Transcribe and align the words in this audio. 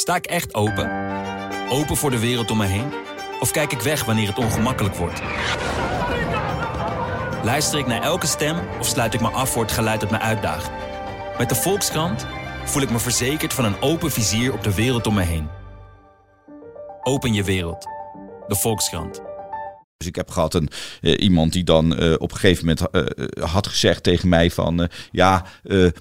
Sta 0.00 0.16
ik 0.16 0.26
echt 0.26 0.54
open? 0.54 0.90
Open 1.68 1.96
voor 1.96 2.10
de 2.10 2.18
wereld 2.18 2.50
om 2.50 2.56
me 2.56 2.66
heen? 2.66 2.92
Of 3.40 3.50
kijk 3.50 3.72
ik 3.72 3.80
weg 3.80 4.04
wanneer 4.04 4.28
het 4.28 4.38
ongemakkelijk 4.38 4.94
wordt? 4.94 5.22
Luister 7.44 7.78
ik 7.78 7.86
naar 7.86 8.02
elke 8.02 8.26
stem 8.26 8.56
of 8.78 8.86
sluit 8.86 9.14
ik 9.14 9.20
me 9.20 9.28
af 9.28 9.50
voor 9.50 9.62
het 9.62 9.72
geluid 9.72 10.00
dat 10.00 10.10
me 10.10 10.18
uitdaagt? 10.18 10.70
Met 11.38 11.48
de 11.48 11.54
Volkskrant 11.54 12.26
voel 12.64 12.82
ik 12.82 12.90
me 12.90 12.98
verzekerd 12.98 13.52
van 13.52 13.64
een 13.64 13.80
open 13.80 14.10
vizier 14.10 14.52
op 14.52 14.62
de 14.62 14.74
wereld 14.74 15.06
om 15.06 15.14
me 15.14 15.22
heen. 15.22 15.48
Open 17.02 17.32
je 17.32 17.44
wereld. 17.44 17.86
De 18.46 18.56
Volkskrant. 18.56 19.20
Dus 19.96 20.08
ik 20.08 20.16
heb 20.16 20.30
gehad 20.30 20.54
een, 20.54 20.70
eh, 21.00 21.20
iemand 21.20 21.52
die 21.52 21.64
dan 21.64 21.96
eh, 21.96 22.12
op 22.12 22.30
een 22.30 22.38
gegeven 22.38 22.66
moment 22.66 22.90
eh, 22.90 23.44
had 23.44 23.66
gezegd 23.66 24.02
tegen 24.02 24.28
mij 24.28 24.50
van... 24.50 24.88
ja, 25.10 25.46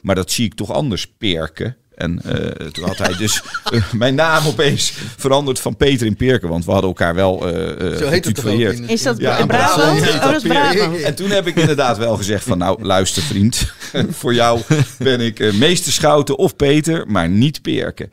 maar 0.01 0.15
dat 0.15 0.31
zie 0.31 0.45
ik 0.45 0.53
toch 0.53 0.71
anders, 0.71 1.07
Perken. 1.07 1.77
En 1.99 2.21
eh, 2.25 2.67
toen 2.67 2.85
had 2.85 2.97
hij 2.97 3.15
dus 3.17 3.41
eh, 3.71 3.81
mijn 3.91 4.15
naam 4.15 4.47
opeens 4.47 4.93
veranderd 5.17 5.59
van 5.59 5.75
Peter 5.75 6.07
in 6.07 6.15
Perken. 6.15 6.49
Want 6.49 6.65
we 6.65 6.71
hadden 6.71 6.89
elkaar 6.89 7.15
wel 7.15 7.47
eh 7.47 7.91
eh, 7.91 7.97
Zo 7.97 8.07
heet 8.07 8.25
het 8.25 8.45
ook 8.45 8.59
Is 8.89 9.03
dat 9.03 9.17
Ja, 9.17 9.45
Brabant? 9.45 10.01
Oh, 10.01 10.21
dat 10.21 10.35
is 10.35 10.41
Brabant. 10.41 11.01
En 11.01 11.15
toen 11.15 11.29
heb 11.29 11.47
ik 11.47 11.55
inderdaad 11.55 11.97
wel 11.97 12.17
gezegd 12.17 12.43
van... 12.43 12.57
nou, 12.57 12.83
luister 12.83 13.21
vriend, 13.23 13.73
voor 14.19 14.33
jou 14.33 14.61
ben 14.97 15.19
ik 15.19 15.53
meester 15.53 15.91
Schouten 15.91 16.37
of 16.37 16.55
Peter, 16.55 17.03
maar 17.07 17.29
niet 17.29 17.61
Perken. 17.61 18.11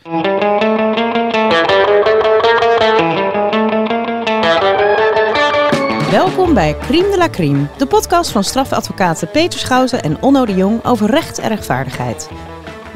Welkom 6.11 6.55
bij 6.55 6.77
Crime 6.81 7.11
de 7.11 7.17
la 7.19 7.29
Crime, 7.29 7.67
de 7.79 7.87
podcast 7.87 8.31
van 8.31 8.45
strafadvocaten 8.45 9.31
Peter 9.31 9.59
Schouten 9.59 10.03
en 10.03 10.23
Onno 10.23 10.45
de 10.45 10.55
Jong 10.55 10.85
over 10.85 11.11
recht 11.11 11.39
en 11.39 11.49
rechtvaardigheid. 11.49 12.29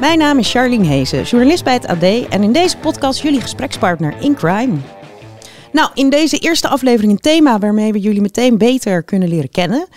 Mijn 0.01 0.17
naam 0.17 0.39
is 0.39 0.51
Charlene 0.51 0.85
Hezen, 0.87 1.23
journalist 1.23 1.63
bij 1.63 1.73
het 1.73 1.87
AD 1.87 2.03
en 2.29 2.43
in 2.43 2.51
deze 2.53 2.77
podcast 2.77 3.21
jullie 3.21 3.41
gesprekspartner 3.41 4.13
in 4.21 4.35
crime. 4.35 4.77
Nou, 5.71 5.89
in 5.93 6.09
deze 6.09 6.37
eerste 6.37 6.67
aflevering 6.67 7.11
een 7.11 7.19
thema 7.19 7.59
waarmee 7.59 7.91
we 7.91 7.99
jullie 7.99 8.21
meteen 8.21 8.57
beter 8.57 9.03
kunnen 9.03 9.29
leren 9.29 9.49
kennen. 9.49 9.87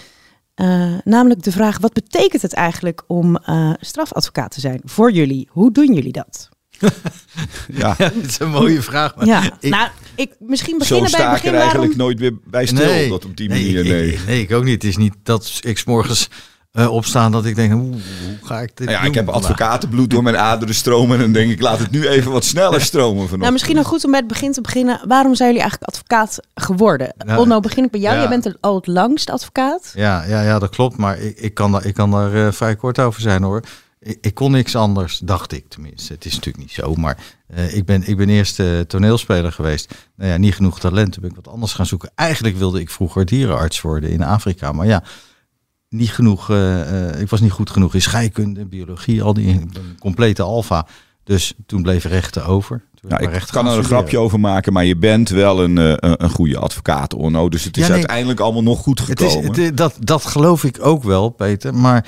Eh, 0.54 0.92
namelijk 1.04 1.42
de 1.42 1.52
vraag, 1.52 1.78
wat 1.78 1.92
betekent 1.92 2.42
het 2.42 2.52
eigenlijk 2.52 3.02
om 3.06 3.36
eh, 3.36 3.70
strafadvocaat 3.80 4.50
te 4.50 4.60
zijn 4.60 4.80
voor 4.84 5.12
jullie? 5.12 5.48
Hoe 5.50 5.72
doen 5.72 5.92
jullie 5.94 6.12
dat? 6.12 6.48
Ja, 7.72 7.94
Ja, 7.98 8.08
dat 8.08 8.24
is 8.26 8.38
een 8.38 8.50
mooie 8.50 8.82
vraag. 8.82 9.16
maar 9.16 9.26
Ja, 9.26 9.42
ik- 9.60 9.70
nou, 9.70 9.88
ik, 10.14 10.34
misschien 10.38 10.72
zo 10.72 10.78
beginnen 10.78 11.10
bij 11.10 11.20
sta 11.20 11.28
het 11.28 11.36
ik 11.36 11.42
begin. 11.42 11.54
er 11.54 11.60
eigenlijk 11.60 11.96
waarom- 11.96 12.06
nooit 12.06 12.18
weer 12.20 12.34
bij 12.50 12.66
stil. 12.66 13.08
dat 13.08 13.24
op 13.24 13.36
die 13.36 13.48
manier, 13.48 13.78
ik, 13.78 13.90
nee. 13.92 14.12
Ik, 14.12 14.26
nee, 14.26 14.40
ik 14.40 14.52
ook 14.52 14.64
niet. 14.64 14.74
Het 14.74 14.84
is 14.84 14.96
niet 14.96 15.14
dat 15.22 15.58
ik 15.62 15.78
's 15.78 15.84
morgens 15.84 16.28
eh 16.74 16.92
opsta 16.92 17.30
dat 17.30 17.44
ik 17.44 17.54
denk, 17.54 17.72
hoe, 17.72 17.82
hoe 17.90 18.38
ga 18.42 18.60
ik 18.60 18.76
dit 18.76 18.78
Nou 18.78 18.90
ja, 18.90 18.98
doen 18.98 19.08
ik 19.08 19.14
heb 19.14 19.24
vandaag? 19.24 19.42
advocatenbloed 19.42 20.10
door 20.10 20.22
mijn 20.22 20.36
aderen 20.36 20.74
stromen. 20.74 21.16
En 21.16 21.22
dan 21.22 21.32
denk 21.32 21.50
ik, 21.50 21.60
laat 21.60 21.78
het 21.78 21.90
nu 21.90 22.08
even 22.08 22.32
wat 22.32 22.44
sneller 22.44 22.80
stromen 22.80 23.12
vanochtend. 23.14 23.40
Nou, 23.40 23.52
misschien 23.52 23.76
nog 23.76 23.86
goed 23.86 24.04
om 24.04 24.10
bij 24.10 24.20
het 24.20 24.28
begin 24.28 24.52
te 24.52 24.60
beginnen. 24.60 25.00
Waarom 25.08 25.34
zijn 25.34 25.48
jullie 25.48 25.62
eigenlijk 25.62 25.92
advocaat 25.92 26.40
geworden? 26.54 27.14
Nou, 27.18 27.40
Onno, 27.40 27.60
begin 27.60 27.84
ik 27.84 27.90
bij 27.90 28.00
jou. 28.00 28.14
ja. 28.14 28.20
Jij 28.20 28.28
bent 28.30 28.46
er 28.46 28.56
al 28.60 28.74
het 28.74 28.86
langst 28.86 29.30
advocaat. 29.30 29.92
Ja, 29.94 30.24
ja, 30.24 30.42
ja, 30.42 30.58
dat 30.58 30.70
klopt. 30.70 30.96
Maar 30.96 31.18
ik, 31.18 31.38
ik, 31.38 31.54
kan, 31.54 31.72
daar, 31.72 31.84
ik 31.86 31.94
kan 31.94 32.10
daar 32.10 32.46
eh, 32.46 32.52
vrij 32.52 32.76
kort 32.76 32.98
over 32.98 33.20
zijn 33.20 33.42
hoor. 33.42 33.62
Ik, 34.00 34.18
ik 34.20 34.34
kon 34.34 34.50
niks 34.50 34.76
anders, 34.76 35.18
dacht 35.18 35.52
ik 35.52 35.68
tenminste. 35.68 36.12
Het 36.12 36.24
is 36.24 36.34
natuurlijk 36.34 36.64
niet 36.64 36.72
zo, 36.72 36.94
maar 36.94 37.16
eh, 37.46 37.76
ik, 37.76 37.84
ben, 37.84 38.08
ik 38.08 38.16
ben 38.16 38.28
eerst 38.28 38.60
eh, 38.60 38.80
toneelspeler 38.80 39.52
geweest. 39.52 39.94
Nou 40.16 40.30
ja, 40.30 40.36
niet 40.36 40.54
genoeg 40.54 40.80
talent, 40.80 41.12
toen 41.12 41.22
ben 41.22 41.30
ik 41.30 41.36
wat 41.44 41.48
anders 41.54 41.72
gaan 41.72 41.86
zoeken. 41.86 42.10
Eigenlijk 42.14 42.56
wilde 42.56 42.80
ik 42.80 42.90
vroeger 42.90 43.24
dierenarts 43.24 43.80
worden 43.80 44.10
in 44.10 44.22
Afrika. 44.22 44.72
Maar 44.72 44.86
ja, 44.86 45.02
niet 45.94 46.10
genoeg, 46.12 46.50
eh, 46.50 47.08
eh, 47.10 47.20
ik 47.20 47.28
was 47.28 47.40
niet 47.40 47.50
goed 47.50 47.70
genoeg 47.70 47.94
in 47.94 48.02
scheikunde, 48.02 48.64
biologie, 48.66 49.22
al 49.22 49.34
die 49.34 49.60
complete 49.98 50.42
alfa. 50.42 50.86
Dus 51.24 51.54
toen 51.66 51.82
bleef 51.82 52.04
rechten 52.04 52.44
over. 52.46 52.82
Nou, 53.08 53.22
ik 53.32 53.42
kan 53.50 53.66
er 53.66 53.78
een 53.78 53.84
grapje 53.84 54.18
over 54.18 54.40
maken, 54.40 54.72
maar 54.72 54.84
je 54.84 54.96
bent 54.96 55.28
wel 55.28 55.62
een, 55.62 55.78
eh, 55.78 55.90
een, 55.96 56.24
een 56.24 56.30
goede 56.30 56.58
advocaat, 56.58 57.14
Onno. 57.14 57.48
Dus 57.48 57.64
het 57.64 57.76
is 57.76 57.82
Ja, 57.82 57.88
nee. 57.88 57.98
uiteindelijk 57.98 58.40
allemaal 58.40 58.62
nog 58.62 58.78
goed 58.80 59.06
Het 59.06 59.20
is, 59.20 59.28
gekomen. 59.32 59.50
het 59.50 59.58
is- 59.58 59.72
dat, 59.74 59.96
dat 59.98 60.24
geloof 60.26 60.64
ik 60.64 60.78
ook 60.80 61.02
wel, 61.02 61.28
Peter. 61.28 61.74
Maar 61.74 62.06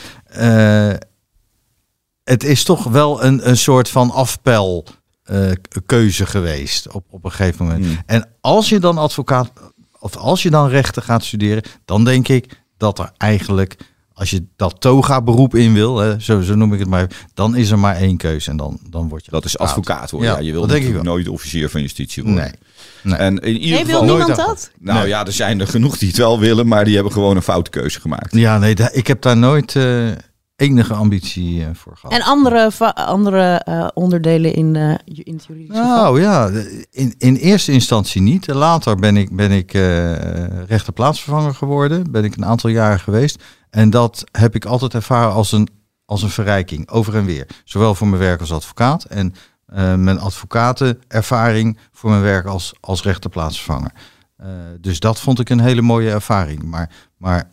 het 2.25 2.45
is 2.45 2.65
toch 2.65 2.85
wel 2.85 3.25
een, 3.25 3.49
een 3.49 3.57
soort 3.57 3.89
van 3.89 4.11
afpel 4.11 4.85
eh, 5.23 5.51
keuze 5.87 6.27
geweest 6.27 6.89
op, 6.93 7.05
op 7.11 7.25
een 7.25 7.31
gegeven 7.31 7.67
moment. 7.67 7.85
Hmm. 7.85 7.99
En 8.07 8.29
als 8.41 8.69
je 8.69 8.79
dan 8.79 8.99
advocaat, 8.99 9.53
of 9.99 10.17
als 10.17 10.43
je 10.43 10.51
dan 10.51 10.69
rechten 10.69 11.03
gaat 11.03 11.25
studeren, 11.25 11.63
dan 11.85 12.05
denk 12.05 12.29
ik 12.29 12.61
dat 12.77 12.99
er 12.99 13.11
eigenlijk, 13.17 13.77
als 14.13 14.31
je 14.31 14.45
dat 14.57 14.81
toga 14.81 15.23
beroep 15.23 15.55
in 15.55 15.75
wil, 15.75 15.99
hè, 15.99 16.21
zo, 16.21 16.41
zo 16.41 16.55
noem 16.55 16.73
ik 16.73 16.79
het 16.79 16.89
maar, 16.89 17.11
dan 17.35 17.57
is 17.57 17.71
er 17.71 17.79
maar 17.79 17.97
één 17.97 18.17
keuze 18.17 18.51
en 18.51 18.57
dan, 18.57 18.79
dan 18.91 19.09
word 19.09 19.25
je 19.25 19.31
dat 19.31 19.45
is 19.45 19.59
advocaat 19.59 20.11
worden. 20.11 20.31
Ja, 20.31 20.37
Ja, 20.37 20.43
je 20.43 20.53
wil 20.53 20.67
denk 20.67 20.85
ik 20.85 21.03
nooit 21.03 21.29
officier 21.29 21.69
van 21.71 21.81
justitie 21.81 22.23
worden. 22.23 22.43
Nee. 22.43 22.53
nee. 23.03 23.19
En 23.19 23.39
in 23.39 23.57
ieder 23.59 23.77
Nee, 23.77 23.85
wil 23.85 24.01
geval... 24.01 24.17
nooit 24.17 24.27
niemand 24.27 24.49
dat? 24.49 24.71
Nou 24.79 24.99
Nee. 24.99 25.09
ja, 25.09 25.27
er 25.27 25.33
zijn 25.33 25.61
er 25.61 25.69
genoeg 25.69 25.99
die 25.99 26.09
het 26.09 26.17
wel 26.17 26.41
willen, 26.41 26.67
maar 26.67 26.85
die 26.85 26.95
hebben 26.95 27.13
gewoon 27.13 27.37
een 27.37 27.43
foute 27.43 27.71
keuze 27.71 28.01
gemaakt. 28.01 28.35
Ja, 28.35 28.59
nee, 28.59 28.77
ik 28.93 29.07
heb 29.07 29.23
daar 29.23 29.37
nooit 29.37 29.77
eh, 29.77 30.09
enige 30.57 30.95
ambitie 30.95 31.65
eh, 31.65 31.71
voor 31.75 31.97
gehad. 31.97 32.13
En 32.13 32.23
andere, 32.23 32.95
andere 32.95 33.55
eh, 33.55 33.89
onderdelen 33.95 34.55
in, 34.55 34.77
eh, 34.77 34.95
in 35.05 35.35
het 35.35 35.45
juridische 35.45 35.83
vak? 35.83 35.85
Nou 35.85 36.21
ja, 36.21 36.51
in, 36.91 37.15
in 37.19 37.35
eerste 37.35 37.73
instantie 37.73 38.23
niet. 38.23 38.47
Later 38.47 38.97
ben 38.97 39.17
ik, 39.17 39.37
ben 39.37 39.51
ik 39.51 39.73
rechterplaatsvervanger 40.67 41.55
geworden. 41.55 42.11
Ben 42.11 42.25
ik 42.25 42.37
een 42.37 42.45
aantal 42.45 42.71
jaren 42.71 43.01
geweest. 43.01 43.43
En 43.71 43.91
dat 43.91 44.25
heb 44.33 44.55
ik 44.55 44.65
altijd 44.65 44.95
ervaren 44.95 45.33
als 45.33 45.53
een, 45.53 45.69
als 46.05 46.23
een 46.23 46.31
verrijking, 46.31 46.91
over 46.91 47.17
en 47.17 47.25
weer. 47.25 47.47
Zowel 47.65 47.95
voor 47.95 48.09
mijn 48.09 48.21
werk 48.21 48.41
als 48.41 48.53
advocaat 48.53 49.05
en 49.05 49.35
mijn 50.03 50.21
advocatenervaring 50.21 51.79
voor 51.93 52.11
mijn 52.11 52.23
werk 52.23 52.47
als, 52.47 52.75
als 52.81 53.03
rechterplaatsvervanger. 53.03 53.93
Dus 54.81 55.01
dat 55.01 55.21
vond 55.21 55.41
ik 55.41 55.49
een 55.49 55.61
hele 55.61 55.83
mooie 55.83 56.11
ervaring. 56.11 56.63
Maar, 56.63 56.91
maar 57.17 57.51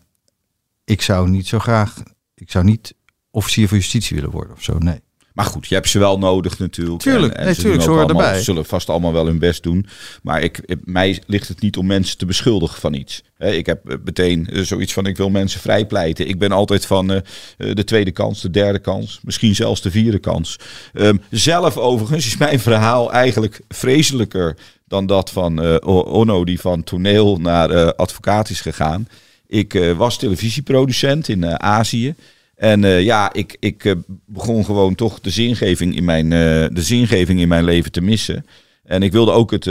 ik 0.85 1.01
zou 1.01 1.29
niet 1.29 1.47
zo 1.47 1.59
graag, 1.59 1.93
ik 2.35 2.51
zou 2.51 2.65
niet 2.65 2.93
officier 3.31 3.67
van 3.67 3.77
justitie 3.77 4.15
willen 4.15 4.31
worden 4.31 4.55
of 4.55 4.63
zo, 4.63 4.77
nee. 4.77 5.01
Maar 5.33 5.45
goed, 5.45 5.67
je 5.67 5.75
hebt 5.75 5.89
ze 5.89 5.99
wel 5.99 6.17
nodig 6.19 6.59
natuurlijk. 6.59 7.01
Tuurlijk, 7.01 7.37
nee, 7.37 7.53
ze 7.53 7.61
tuurlijk, 7.61 7.81
ze 7.83 7.91
erbij. 7.91 8.41
zullen 8.41 8.65
vast 8.65 8.89
allemaal 8.89 9.13
wel 9.13 9.25
hun 9.25 9.39
best 9.39 9.63
doen. 9.63 9.85
Maar 10.23 10.41
ik, 10.41 10.75
mij 10.83 11.21
ligt 11.27 11.47
het 11.47 11.61
niet 11.61 11.77
om 11.77 11.85
mensen 11.85 12.17
te 12.17 12.25
beschuldigen 12.25 12.79
van 12.81 12.93
iets. 12.93 13.23
Ik 13.37 13.65
heb 13.65 13.89
eh, 13.89 13.97
meteen 14.03 14.47
eh, 14.47 14.61
zoiets 14.61 14.93
van, 14.93 15.05
ik 15.05 15.17
wil 15.17 15.29
mensen 15.29 15.59
vrijpleiten. 15.59 16.27
Ik 16.27 16.39
ben 16.39 16.51
altijd 16.51 16.85
van 16.85 17.11
eh, 17.11 17.21
de 17.57 17.83
tweede 17.83 18.11
kans, 18.11 18.41
de 18.41 18.49
derde 18.49 18.79
kans, 18.79 19.19
misschien 19.23 19.55
zelfs 19.55 19.81
de 19.81 19.91
vierde 19.91 20.19
kans. 20.19 20.59
Ehm, 20.93 21.17
zelf 21.29 21.77
overigens 21.77 22.25
is 22.25 22.37
mijn 22.37 22.59
verhaal 22.59 23.11
eigenlijk 23.11 23.61
vreselijker 23.69 24.57
dan 24.87 25.05
dat 25.05 25.29
van 25.29 25.59
O- 25.79 25.99
Onno, 25.99 26.43
die 26.45 26.59
van 26.59 26.83
toneel 26.83 27.37
naar 27.37 27.69
eh, 27.69 27.87
advocaat 27.87 28.49
is 28.49 28.61
gegaan. 28.61 29.07
Ik 29.53 29.73
eh, 29.73 29.91
was 29.91 30.17
televisieproducent 30.17 31.27
in 31.27 31.43
eh, 31.43 31.53
Azië. 31.53 32.15
En 32.55 32.83
eh, 32.83 33.01
ja, 33.01 33.33
ik, 33.33 33.57
ik 33.59 33.95
begon 34.25 34.65
gewoon 34.65 34.95
toch 34.95 35.19
de 35.19 35.29
zingeving, 35.29 35.95
in 35.95 36.03
mijn, 36.03 36.29
de 36.73 36.81
zingeving 36.81 37.39
in 37.39 37.47
mijn 37.47 37.63
leven 37.63 37.91
te 37.91 38.01
missen. 38.01 38.45
En 38.83 39.03
ik 39.03 39.11
wilde 39.11 39.31
ook 39.31 39.51
het 39.51 39.69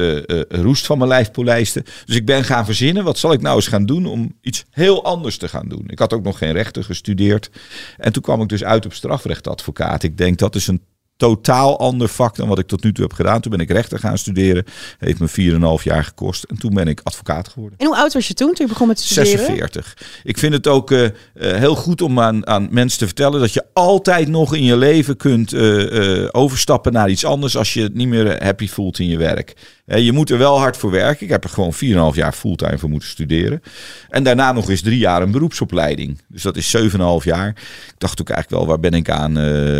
roest 0.49 0.87
van 0.87 0.99
mijn 0.99 1.11
lijf 1.11 1.31
polijsten. 1.31 1.85
Dus 2.05 2.17
ik 2.17 2.27
ben 2.27 2.45
gaan 2.45 2.65
verzinnen, 2.65 3.05
wat 3.05 3.19
zal 3.19 3.33
ik 3.33 3.41
nou 3.41 3.57
eens 3.57 3.67
gaan 3.67 3.87
doen 3.87 4.07
om 4.07 4.33
iets 4.41 4.65
heel 4.71 5.05
anders 5.05 5.37
te 5.37 5.49
gaan 5.49 5.69
doen. 5.69 5.85
Ik 5.87 5.99
had 5.99 6.13
ook 6.13 6.23
nog 6.23 6.39
geen 6.39 6.53
rechten 6.53 6.85
gestudeerd. 6.85 7.51
En 7.99 8.13
toen 8.13 8.23
kwam 8.23 8.43
ik 8.43 8.49
dus 8.49 8.65
uit 8.65 8.85
op 8.85 8.93
strafrechtadvocaat. 8.93 10.03
Ik 10.03 10.19
denk 10.19 10.39
dat 10.39 10.55
is 10.55 10.67
een 10.67 10.83
totaal 11.23 11.79
ander 11.79 12.09
vak 12.09 12.37
dan 12.37 12.49
wat 12.49 12.59
ik 12.59 12.67
tot 12.67 12.85
nu 12.85 12.93
toe 12.93 13.05
heb 13.05 13.13
gedaan. 13.13 13.41
Toen 13.41 13.51
ben 13.51 13.61
ik 13.61 13.71
rechter 13.71 13.99
gaan 13.99 14.19
studeren. 14.19 14.65
Heeft 14.99 15.19
me 15.19 15.79
4,5 15.79 15.83
jaar 15.83 16.05
gekost. 16.05 16.45
En 16.45 16.59
toen 16.59 16.75
ben 16.75 16.89
ik 16.89 17.01
advocaat 17.03 17.49
geworden. 17.49 17.79
En 17.79 17.87
hoe 17.87 17.97
oud 17.97 18.13
was 18.13 18.29
je 18.29 18.35
toen, 18.35 18.55
toen 18.55 18.67
je 18.67 18.73
begon 18.73 18.89
met 18.89 19.01
studeren? 19.01 19.39
46. 19.39 19.97
Ik 20.25 20.39
vind 20.39 20.53
het 20.53 20.67
ook 20.67 20.91
eh, 20.91 21.05
eh, 21.05 21.13
heel 21.35 21.75
goed 21.75 22.03
om 22.03 22.21
aan, 22.21 22.47
aan 22.47 22.69
mensen 22.71 22.99
te 22.99 23.07
vertellen 23.07 23.41
dat 23.41 23.53
je 23.53 23.65
altijd 23.73 24.29
nog 24.29 24.55
in 24.55 24.65
je 24.65 24.77
leven 24.77 25.17
kunt 25.17 25.53
eh, 25.53 26.29
overstappen 26.31 26.93
naar 26.93 27.11
iets 27.11 27.25
anders 27.25 27.57
als 27.57 27.75
je 27.75 27.83
het 27.83 27.95
niet 27.95 28.09
meer 28.09 28.45
happy 28.45 28.69
voelt 28.69 28.99
in 28.99 29.09
je 29.09 29.17
werk. 29.17 29.55
Je 29.85 30.13
moet 30.13 30.31
er 30.31 30.39
wel 30.39 30.59
hard 30.59 30.77
voor 30.77 30.91
werken. 30.91 31.25
Ik 31.25 31.33
heb 31.33 31.45
er 31.45 31.51
gewoon 31.51 31.75
4,5 31.75 31.79
jaar 32.15 32.33
fulltime 32.33 32.79
voor 32.79 32.89
moeten 32.89 33.09
studeren. 33.09 33.63
En 34.09 34.23
daarna 34.23 34.53
nog 34.53 34.71
eens 34.71 34.81
drie 34.81 34.99
jaar 34.99 35.23
een 35.23 35.31
beroepsopleiding. 35.31 36.19
Dus 36.29 36.43
dat 36.43 36.57
is 36.57 36.77
7,5 36.77 37.25
jaar. 37.25 37.49
Ik 37.49 37.95
dacht 37.99 38.21
ook 38.21 38.31
eigenlijk 38.31 38.59
wel, 38.59 38.67
waar 38.67 38.81
ben 38.81 38.99
ik 38.99 39.11
aan 39.11 39.33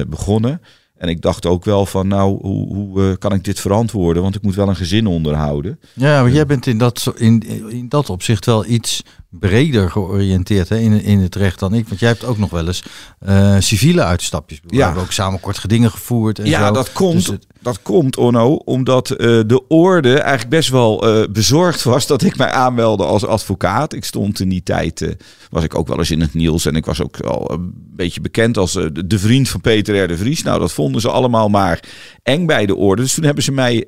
begonnen? 0.09 0.61
En 1.03 1.09
ik 1.09 1.21
dacht 1.21 1.47
ook 1.47 1.65
wel 1.65 1.87
van, 1.87 2.09
nou, 2.09 2.39
hoe, 2.41 2.75
hoe 2.75 3.03
eh, 3.03 3.17
kan 3.19 3.33
ik 3.33 3.45
dit 3.45 3.61
verantwoorden? 3.61 4.23
Want 4.23 4.35
ik 4.35 4.43
moet 4.43 4.55
wel 4.55 4.69
een 4.69 4.77
gezin 4.77 5.07
onderhouden. 5.07 5.81
Ja, 5.93 6.23
maar 6.23 6.31
jij 6.31 6.47
bent 6.47 6.67
in 6.67 6.79
dat, 6.79 7.13
in, 7.17 7.43
in 7.69 7.89
dat 7.89 8.11
opzicht 8.11 8.47
wel 8.47 8.67
iets 8.67 9.03
breder 9.41 9.91
georiënteerd 9.91 10.69
hè, 10.69 10.79
in, 10.79 11.03
in 11.03 11.19
het 11.21 11.35
recht 11.35 11.59
dan 11.59 11.75
ik. 11.75 11.89
Want 11.89 12.01
jij 12.01 12.09
hebt 12.09 12.25
ook 12.25 12.39
nog 12.39 12.51
wel 12.51 12.67
eens 12.67 12.83
eh, 13.19 13.57
civiele 13.59 14.03
uitstapjes. 14.05 14.61
We 14.67 14.77
Ja. 14.77 14.85
hebben 14.85 15.03
ook 15.03 15.13
samen 15.13 15.41
kort 15.41 15.59
gedingen 15.59 15.91
gevoerd. 15.91 16.39
En 16.39 16.47
Ja, 16.47 16.67
zo. 16.67 16.73
dat 16.73 16.93
komt, 16.93 17.13
Dus 17.15 17.27
het- 17.27 17.47
dat 17.61 17.83
komt, 17.83 18.17
Onno, 18.17 18.55
omdat 18.55 19.11
eh, 19.11 19.17
de 19.47 19.65
orde 19.69 20.13
eigenlijk 20.19 20.49
best 20.51 20.69
wel 20.69 21.07
eh, 21.09 21.29
bezorgd 21.31 21.83
was 21.83 22.07
dat 22.07 22.23
ik 22.23 22.37
mij 22.37 22.51
aanmeldde 22.51 23.05
als 23.05 23.27
advocaat. 23.27 23.93
Ik 23.93 24.05
stond 24.05 24.41
in 24.41 24.49
die 24.49 24.63
tijd, 24.63 25.17
was 25.51 25.65
ik 25.65 25.75
ook 25.75 25.89
wel 25.89 25.99
eens 25.99 26.11
in 26.11 26.21
het 26.21 26.35
nieuws 26.35 26.67
en 26.67 26.75
ik 26.77 26.85
was 26.85 27.03
ook 27.03 27.21
al 27.21 27.51
een 27.53 27.73
beetje 27.75 28.21
bekend 28.21 28.57
als 28.59 28.73
de, 28.73 29.19
vriend 29.19 29.49
van 29.49 29.61
Peter 29.61 30.03
R. 30.05 30.09
de 30.09 30.17
Vries. 30.17 30.43
Nou, 30.43 30.59
dat 30.61 30.73
vonden 30.73 31.01
ze 31.01 31.11
allemaal 31.11 31.49
maar 31.49 31.81
eng 32.23 32.47
bij 32.47 32.67
de 32.67 32.77
orde. 32.77 33.03
Dus 33.03 33.15
toen 33.15 33.25
hebben 33.25 33.45
ze 33.45 33.53
mij 33.53 33.87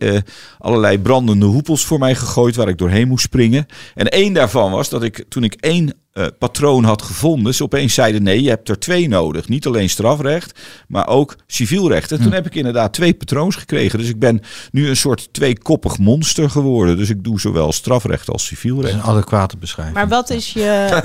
allerlei 0.58 0.98
brandende 0.98 1.46
hoepels 1.46 1.84
voor 1.84 1.98
mij 1.98 2.14
gegooid 2.14 2.56
waar 2.56 2.68
ik 2.68 2.78
doorheen 2.78 3.08
moest 3.08 3.24
springen. 3.24 3.66
En 3.94 4.08
één 4.08 4.32
daarvan 4.32 4.70
was 4.70 4.88
dat 4.88 5.02
ik, 5.02 5.24
toen 5.34 5.44
ik 5.44 5.54
één 5.54 5.92
eh, 6.12 6.26
patroon 6.38 6.84
had 6.84 7.02
gevonden, 7.02 7.54
ze 7.54 7.62
opeens 7.62 7.94
zeiden 7.94 8.22
nee, 8.22 8.42
je 8.42 8.48
hebt 8.48 8.68
er 8.68 8.78
twee 8.78 9.08
nodig. 9.08 9.48
Niet 9.48 9.66
alleen 9.66 9.90
strafrecht, 9.90 10.60
maar 10.88 11.08
ook 11.08 11.36
civielrecht. 11.46 12.12
En 12.12 12.22
toen 12.22 12.32
heb 12.32 12.46
ik 12.46 12.54
inderdaad 12.54 12.92
twee 12.92 13.14
patroons 13.14 13.56
gekregen. 13.56 13.98
Dus 13.98 14.08
ik 14.08 14.18
ben 14.18 14.40
nu 14.70 14.88
een 14.88 14.96
soort 14.96 15.28
tweekoppig 15.32 15.98
monster 15.98 16.50
geworden. 16.50 16.96
Dus 16.96 17.10
ik 17.10 17.24
doe 17.24 17.40
zowel 17.40 17.72
strafrecht 17.72 18.28
als 18.28 18.42
dat 18.42 18.52
is 18.52 18.58
civielrecht. 18.58 18.94
een 18.94 19.02
adequate 19.02 19.56
beschrijving. 19.56 19.96
Maar 19.96 20.08
wat 20.08 20.30
is 20.30 20.52
je. 20.52 21.00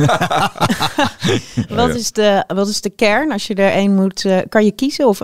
wat, 1.69 1.95
is 1.95 2.11
de, 2.11 2.43
wat 2.47 2.67
is 2.67 2.81
de 2.81 2.89
kern 2.89 3.31
als 3.31 3.47
je 3.47 3.53
er 3.53 3.71
één 3.71 3.95
moet. 3.95 4.25
eh, 4.25 4.37
kan 4.49 4.65
je 4.65 4.71
kiezen? 4.71 5.07
Of 5.07 5.21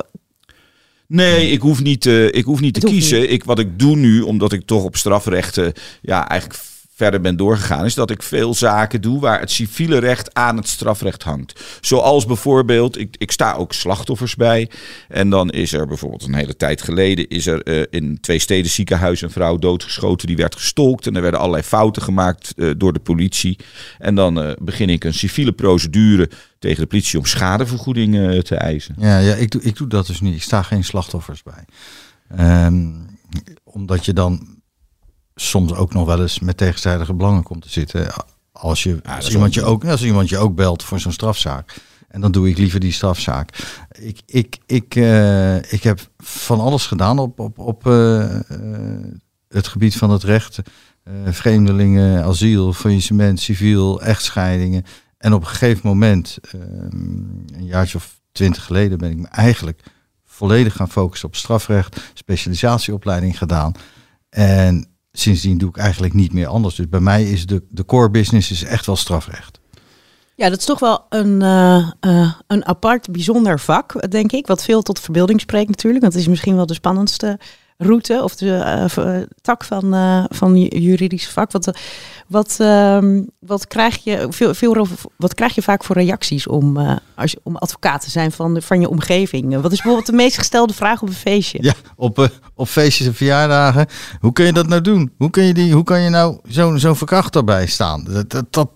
Nee, 1.07 1.49
ik 1.49 1.61
hoef 1.61 1.81
niet, 1.81 2.05
eh, 2.05 2.25
ik 2.25 2.45
hoef 2.45 2.59
niet 2.59 2.73
te 2.73 2.79
Het 2.79 2.89
kiezen. 2.89 3.31
Ik, 3.31 3.43
wat 3.43 3.59
ik 3.59 3.79
doe 3.79 3.95
nu, 3.95 4.21
omdat 4.21 4.51
ik 4.51 4.65
toch 4.65 4.83
op 4.83 4.95
strafrechten 4.95 5.73
ja, 6.01 6.27
eigenlijk 6.27 6.59
verder 6.95 7.21
ben 7.21 7.35
doorgegaan, 7.37 7.85
is 7.85 7.93
dat 7.93 8.11
ik 8.11 8.23
veel 8.23 8.53
zaken 8.53 9.01
doe 9.01 9.19
waar 9.19 9.39
het 9.39 9.51
civiele 9.51 9.97
recht 9.97 10.33
aan 10.33 10.57
het 10.57 10.67
strafrecht 10.67 11.23
hangt. 11.23 11.79
Zoals 11.81 12.25
bijvoorbeeld, 12.25 12.97
ik, 12.97 13.15
ik 13.17 13.31
sta 13.31 13.53
ook 13.53 13.73
slachtoffers 13.73 14.35
bij. 14.35 14.69
En 15.07 15.29
dan 15.29 15.49
is 15.49 15.73
er 15.73 15.87
bijvoorbeeld 15.87 16.23
een 16.23 16.33
hele 16.33 16.55
tijd 16.55 16.81
geleden, 16.81 17.27
is 17.27 17.47
er 17.47 17.61
eh, 17.61 17.83
in 17.89 18.19
twee 18.19 18.39
steden 18.39 18.71
ziekenhuis 18.71 19.21
een 19.21 19.31
vrouw 19.31 19.57
doodgeschoten. 19.57 20.27
Die 20.27 20.35
werd 20.35 20.55
gestolkt 20.55 21.07
en 21.07 21.15
er 21.15 21.21
werden 21.21 21.39
allerlei 21.39 21.63
fouten 21.63 22.01
gemaakt 22.01 22.53
eh, 22.57 22.69
door 22.77 22.93
de 22.93 22.99
politie. 22.99 23.59
En 23.99 24.15
dan 24.15 24.41
eh, 24.41 24.51
begin 24.61 24.89
ik 24.89 25.03
een 25.03 25.13
civiele 25.13 25.53
procedure 25.53 26.29
tegen 26.59 26.81
de 26.81 26.87
politie 26.87 27.19
om 27.19 27.25
schadevergoeding 27.25 28.43
te 28.43 28.55
eisen. 28.55 28.95
Ja, 28.99 29.19
ja 29.19 29.35
ik, 29.35 29.51
doe, 29.51 29.61
ik 29.61 29.75
doe 29.75 29.87
dat 29.87 30.07
dus 30.07 30.21
niet. 30.21 30.35
Ik 30.35 30.43
sta 30.43 30.61
geen 30.61 30.83
slachtoffers 30.83 31.43
bij. 31.43 31.65
Ehm, 32.37 32.91
omdat 33.63 34.05
je 34.05 34.13
dan 34.13 34.54
soms 35.35 35.73
ook 35.73 35.93
nog 35.93 36.05
wel 36.05 36.21
eens 36.21 36.39
met 36.39 36.57
tegenstrijdige 36.57 37.13
belangen 37.13 37.43
komt 37.43 37.61
te 37.61 37.69
zitten. 37.69 38.07
Als, 38.51 38.83
je, 38.83 38.99
als, 39.03 39.29
iemand 39.31 39.53
je 39.53 39.63
ook- 39.63 39.85
als 39.85 40.03
iemand 40.03 40.29
je 40.29 40.37
ook 40.37 40.55
belt 40.55 40.83
voor 40.83 40.99
zo'n 40.99 41.11
strafzaak. 41.11 41.75
En 42.07 42.21
dan 42.21 42.31
doe 42.31 42.49
ik 42.49 42.57
liever 42.57 42.79
die 42.79 42.91
strafzaak. 42.91 43.49
Ik, 43.99 44.21
ik, 44.25 44.57
ik, 44.65 44.95
eh, 44.95 45.55
ik 45.55 45.83
heb 45.83 45.99
van 46.17 46.59
alles 46.59 46.85
gedaan 46.85 47.19
op, 47.19 47.39
op, 47.39 47.59
op 47.59 47.87
eh, 47.87 48.35
eh, 48.35 49.13
het 49.47 49.67
gebied 49.67 49.97
van 49.97 50.09
het 50.09 50.23
recht. 50.23 50.59
Vreemdelingen, 51.25 52.23
asiel, 52.23 52.73
faillissement, 52.73 53.39
civiel, 53.39 54.01
echtscheidingen. 54.01 54.83
En 55.17 55.33
op 55.33 55.41
een 55.41 55.47
gegeven 55.47 55.87
moment, 55.87 56.37
ehm, 56.51 56.63
een 57.53 57.65
jaartje 57.65 57.97
of 57.97 58.19
twintig 58.31 58.63
geleden, 58.63 58.97
ben 58.97 59.11
ik 59.11 59.17
me 59.17 59.27
eigenlijk 59.27 59.83
volledig 60.25 60.75
gaan 60.75 60.91
focussen 60.91 61.27
op 61.27 61.35
strafrecht, 61.35 62.01
specialisatieopleiding 62.13 63.37
gedaan. 63.37 63.73
En 64.29 64.94
sindsdien 65.19 65.57
doe 65.57 65.69
ik 65.69 65.77
eigenlijk 65.77 66.13
niet 66.13 66.33
meer 66.33 66.47
anders. 66.47 66.75
Dus 66.75 66.89
bij 66.89 66.99
mij 66.99 67.23
is 67.23 67.45
de, 67.45 67.63
de 67.69 67.85
core 67.85 68.09
business 68.09 68.51
is 68.51 68.63
echt 68.63 68.85
wel 68.85 68.95
strafrecht. 68.95 69.59
Ja, 70.35 70.49
dat 70.49 70.59
is 70.59 70.65
toch 70.65 70.79
wel 70.79 71.05
een, 71.09 71.41
eh, 71.41 71.91
eh, 71.99 72.33
een 72.47 72.65
apart, 72.65 73.11
bijzonder 73.11 73.59
vak, 73.59 74.11
denk 74.11 74.31
ik. 74.31 74.47
Wat 74.47 74.63
veel 74.63 74.81
tot 74.81 74.99
verbeelding 74.99 75.41
spreekt 75.41 75.69
natuurlijk. 75.69 76.01
Want 76.01 76.13
het 76.13 76.21
is 76.23 76.29
misschien 76.29 76.55
wel 76.55 76.65
de 76.65 76.73
spannendste 76.73 77.39
route 77.77 78.23
of 78.23 78.35
de 78.35 78.55
eh, 78.55 78.97
eh, 78.97 79.27
tak 79.41 79.63
van, 79.63 79.93
eh 79.93 80.23
van 80.29 80.57
ju- 80.57 80.79
juridisch 80.79 81.29
vak. 81.29 81.51
Wat, 81.51 81.77
wat, 82.27 82.55
ehm, 82.59 83.23
wat, 83.39 83.67
krijg 83.67 84.03
je, 84.03 84.27
veel, 84.29 84.53
veel, 84.53 84.87
wat 85.17 85.33
krijg 85.33 85.55
je 85.55 85.61
vaak 85.61 85.83
voor 85.83 85.95
reacties 85.95 86.47
om, 86.47 86.77
als 87.15 87.31
je, 87.31 87.39
om 87.43 87.55
advocaat 87.55 88.01
te 88.01 88.09
zijn 88.09 88.31
van, 88.31 88.61
van 88.61 88.79
je 88.79 88.89
omgeving? 88.89 89.53
Wat 89.61 89.71
is 89.71 89.77
bijvoorbeeld 89.77 90.05
de 90.05 90.13
meest 90.13 90.37
gestelde 90.37 90.73
vraag 90.73 91.01
op 91.01 91.07
een 91.07 91.13
feestje? 91.13 91.57
Ja, 91.61 91.73
op, 91.95 92.29
op 92.55 92.67
feestjes 92.67 93.07
en 93.07 93.15
verjaardagen. 93.15 93.87
Hoe 94.19 94.33
kun 94.33 94.45
je 94.45 94.53
dat 94.53 94.67
nou 94.67 94.81
doen? 94.81 95.13
Hoe, 95.17 95.29
kun 95.29 95.43
je, 95.43 95.53
die, 95.53 95.73
hoe 95.73 95.83
kan 95.83 96.01
je 96.01 96.09
nou 96.09 96.39
zo'n 96.43 96.79
zo'n 96.79 96.95
verkrachter 96.95 97.43
bij 97.43 97.67
staan? 97.67 98.03
Dat, 98.03 98.29
dat, 98.29 98.45
dat, 98.53 98.69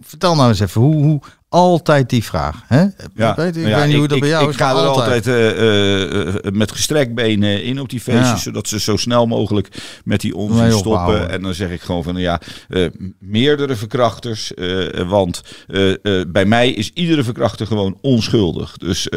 vertel 0.00 0.34
nou 0.34 0.48
eens 0.48 0.60
even, 0.60 0.80
hoe, 0.80 0.94
hoe 1.02 1.20
altijd 1.50 2.10
die 2.10 2.24
vraag. 2.24 2.62
Hè? 2.66 2.84
Ja, 3.14 3.30
ik 3.30 3.36
weet, 3.36 3.56
ik 3.56 3.66
ja, 3.66 3.76
weet 3.78 3.86
niet 3.86 3.96
hoe 3.96 4.06
dat 4.06 4.16
ik, 4.16 4.22
bij 4.22 4.30
jou 4.30 4.44
ik 4.44 4.50
is. 4.50 4.56
ga 4.56 4.72
maar 4.72 4.82
er 4.82 4.88
altijd 4.88 5.26
eh, 5.26 5.50
eh, 5.50 6.28
eh, 6.28 6.52
met 6.52 6.72
gestrekt 6.72 7.14
benen 7.14 7.64
in 7.64 7.80
op 7.80 7.88
die 7.88 8.00
feestjes, 8.00 8.28
Ja. 8.28 8.36
zodat 8.36 8.68
ze 8.68 8.80
zo 8.80 8.96
snel 8.96 9.26
mogelijk 9.26 9.68
met 10.04 10.20
die 10.20 10.36
onzin 10.36 10.72
stoppen. 10.72 11.30
En 11.30 11.42
dan 11.42 11.54
zeg 11.54 11.70
ik 11.70 11.80
gewoon 11.80 12.02
van 12.02 12.16
ja, 12.16 12.40
eh, 12.68 12.86
meerdere 13.18 13.76
verkrachters, 13.76 14.52
want 15.06 15.42
bij 16.28 16.44
mij 16.44 16.70
is 16.70 16.90
iedere 16.94 17.24
verkrachter 17.24 17.66
gewoon 17.66 17.98
onschuldig. 18.00 18.76
Dus 18.76 19.08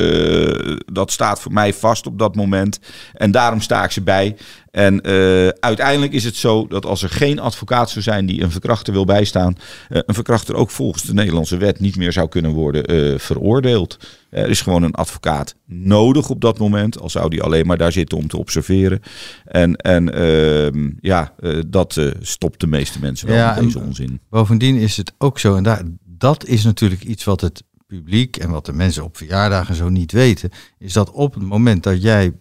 dat 0.93 1.11
staat 1.11 1.39
voor 1.39 1.53
mij 1.53 1.73
vast 1.73 2.07
op 2.07 2.19
dat 2.19 2.35
moment. 2.35 2.79
En 3.13 3.31
daarom 3.31 3.61
sta 3.61 3.83
ik 3.83 3.91
ze 3.91 4.01
bij. 4.01 4.35
En 4.73 5.01
eh, 5.01 5.47
uiteindelijk 5.47 6.13
is 6.13 6.23
het 6.23 6.35
zo 6.35 6.67
dat 6.67 6.85
als 6.85 7.03
er 7.03 7.09
geen 7.09 7.39
advocaat 7.39 7.89
zou 7.89 8.03
zijn 8.03 8.25
die 8.25 8.41
een 8.41 8.51
verkrachter 8.51 8.93
wil 8.93 9.05
bijstaan, 9.05 9.55
eh, 9.89 10.01
een 10.05 10.13
verkrachter 10.13 10.55
ook 10.55 10.69
volgens 10.69 11.03
de 11.03 11.13
Nederlandse 11.13 11.57
wet 11.57 11.79
niet 11.79 11.95
meer 11.95 12.11
zou 12.11 12.27
kunnen 12.27 12.51
worden 12.51 12.85
eh, 12.85 13.19
veroordeeld. 13.19 13.97
Er 14.29 14.49
is 14.49 14.61
gewoon 14.61 14.83
een 14.83 14.93
advocaat 14.93 15.55
nodig 15.65 16.29
op 16.29 16.41
dat 16.41 16.59
moment, 16.59 16.99
al 16.99 17.09
zou 17.09 17.29
die 17.29 17.43
alleen 17.43 17.65
maar 17.65 17.77
daar 17.77 17.91
zitten 17.91 18.17
om 18.17 18.27
te 18.27 18.37
observeren. 18.37 18.99
En, 19.45 19.75
en 19.75 20.13
ehm, 20.13 20.89
ja, 20.99 21.33
dat 21.67 22.01
stopt 22.19 22.59
de 22.59 22.67
meeste 22.67 22.99
mensen 22.99 23.27
wel 23.27 23.37
Ja, 23.37 23.53
met 23.53 23.63
deze 23.63 23.79
onzin. 23.79 24.19
Bovendien 24.29 24.75
is 24.75 24.97
het 24.97 25.13
ook 25.17 25.39
zo, 25.39 25.55
en 25.55 25.63
daar, 25.63 25.81
dat 26.05 26.45
is 26.45 26.63
natuurlijk 26.63 27.03
iets 27.03 27.23
wat 27.23 27.41
het 27.41 27.63
publiek 27.87 28.37
en 28.37 28.49
wat 28.49 28.65
de 28.65 28.73
mensen 28.73 29.03
op 29.03 29.17
verjaardagen 29.17 29.75
zo 29.75 29.89
niet 29.89 30.11
weten, 30.11 30.49
is 30.79 30.93
dat 30.93 31.11
op 31.11 31.33
het 31.33 31.43
moment 31.43 31.83
dat 31.83 32.01
jij 32.01 32.31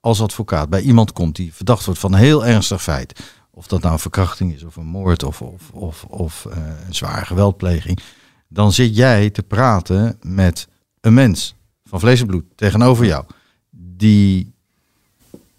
als 0.00 0.22
advocaat. 0.22 0.68
Bij 0.68 0.80
iemand 0.80 1.12
komt 1.12 1.36
die 1.36 1.54
verdacht 1.54 1.84
wordt 1.84 2.00
van 2.00 2.12
een 2.12 2.18
heel 2.18 2.46
ernstig 2.46 2.82
feit, 2.82 3.20
of 3.50 3.66
dat 3.66 3.80
nou 3.80 3.92
een 3.92 3.98
verkrachting 3.98 4.54
is 4.54 4.64
of 4.64 4.76
een 4.76 4.86
moord 4.86 5.22
of, 5.22 5.42
of, 5.42 5.70
of, 5.72 6.04
of 6.04 6.46
eh, 6.46 6.58
een 6.86 6.94
zware 6.94 7.26
geweldpleging, 7.26 8.00
dan 8.48 8.72
zit 8.72 8.96
jij 8.96 9.30
te 9.30 9.42
praten 9.42 10.18
met 10.20 10.68
een 11.00 11.14
mens 11.14 11.54
van 11.84 12.00
vlees 12.00 12.20
en 12.20 12.26
bloed 12.26 12.44
tegenover 12.54 13.04
jou, 13.04 13.24
die 13.70 14.54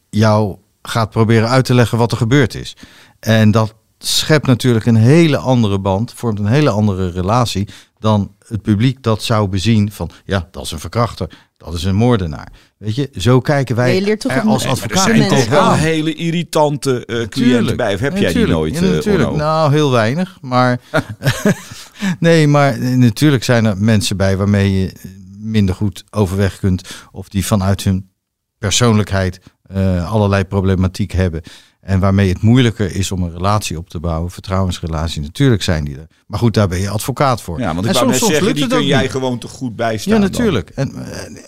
jou 0.09 0.57
gaat 0.81 1.09
proberen 1.09 1.49
uit 1.49 1.65
te 1.65 1.73
leggen 1.73 1.97
wat 1.97 2.11
er 2.11 2.17
gebeurd 2.17 2.55
is. 2.55 2.75
En 3.19 3.51
dat 3.51 3.75
schept 4.07 4.47
natuurlijk 4.47 4.85
een 4.85 4.95
hele 4.95 5.37
andere 5.37 5.79
band, 5.79 6.13
vormt 6.15 6.39
een 6.39 6.45
hele 6.45 6.69
andere 6.69 7.09
relatie 7.09 7.67
dan 7.99 8.31
het 8.47 8.61
publiek 8.61 9.03
dat 9.03 9.23
zou 9.23 9.47
bezien 9.47 9.91
van 9.91 10.09
ja, 10.25 10.47
dat 10.51 10.63
is 10.65 10.71
een 10.71 10.79
verkrachter, 10.79 11.29
dat 11.57 11.73
is 11.73 11.83
een 11.83 11.95
moordenaar. 11.95 12.51
Weet 12.77 12.95
je, 12.95 13.09
zo 13.17 13.39
kijken 13.39 13.75
wij 13.75 13.95
je 13.95 14.01
leert 14.01 14.19
toch 14.19 14.31
er 14.31 14.41
een- 14.41 14.47
als 14.47 14.63
Nee, 14.63 14.71
Maar 14.75 14.81
er 14.81 14.95
advocaat 14.97 15.15
zijn 15.17 15.29
toch 15.29 15.47
wel 15.49 15.73
hele 15.73 16.13
irritante 16.13 17.05
eh, 17.05 17.27
cliënten 17.27 17.77
bij. 17.77 17.93
Of 17.93 17.99
heb 17.99 18.17
jij 18.17 18.33
die 18.33 18.47
nooit, 18.47 18.73
Ja, 18.73 18.81
eh, 18.81 18.89
natuurlijk. 18.89 19.31
Nou, 19.31 19.71
heel 19.71 19.91
weinig. 19.91 20.37
Maar 20.41 20.79
nee, 22.19 22.47
maar 22.47 22.79
natuurlijk 22.79 23.43
zijn 23.43 23.65
er 23.65 23.77
mensen 23.77 24.17
bij 24.17 24.37
waarmee 24.37 24.79
je 24.79 24.91
minder 25.37 25.75
goed 25.75 26.03
overweg 26.09 26.59
kunt. 26.59 26.89
Of 27.11 27.29
die 27.29 27.45
vanuit 27.45 27.83
hun 27.83 28.09
persoonlijkheid 28.57 29.39
eh, 29.63 30.11
allerlei 30.11 30.43
problematiek 30.45 31.11
hebben. 31.11 31.41
En 31.81 31.99
waarmee 31.99 32.29
het 32.29 32.41
moeilijker 32.41 32.95
is 32.95 33.11
om 33.11 33.23
een 33.23 33.31
relatie 33.31 33.77
op 33.77 33.89
te 33.89 33.99
bouwen. 33.99 34.31
Vertrouwensrelatie, 34.31 35.21
natuurlijk 35.21 35.63
zijn 35.63 35.83
die 35.83 35.95
er. 35.97 36.07
Maar 36.27 36.39
goed, 36.39 36.53
daar 36.53 36.67
ben 36.67 36.79
je 36.79 36.89
advocaat 36.89 37.41
voor. 37.41 37.59
Ja, 37.59 37.73
want 37.73 37.85
ik 37.85 37.85
En 37.85 37.93
wou 37.93 38.05
soms- 38.05 38.11
net 38.11 38.19
soms 38.21 38.33
zeggen, 38.33 38.55
die 38.55 38.67
kun 38.67 38.85
jij 38.85 39.01
niet. 39.01 39.11
gewoon 39.11 39.37
te 39.37 39.47
goed 39.47 39.75
bijstaan. 39.75 40.13
Ja, 40.13 40.19
dan. 40.19 40.29
natuurlijk. 40.29 40.69
En, 40.69 40.95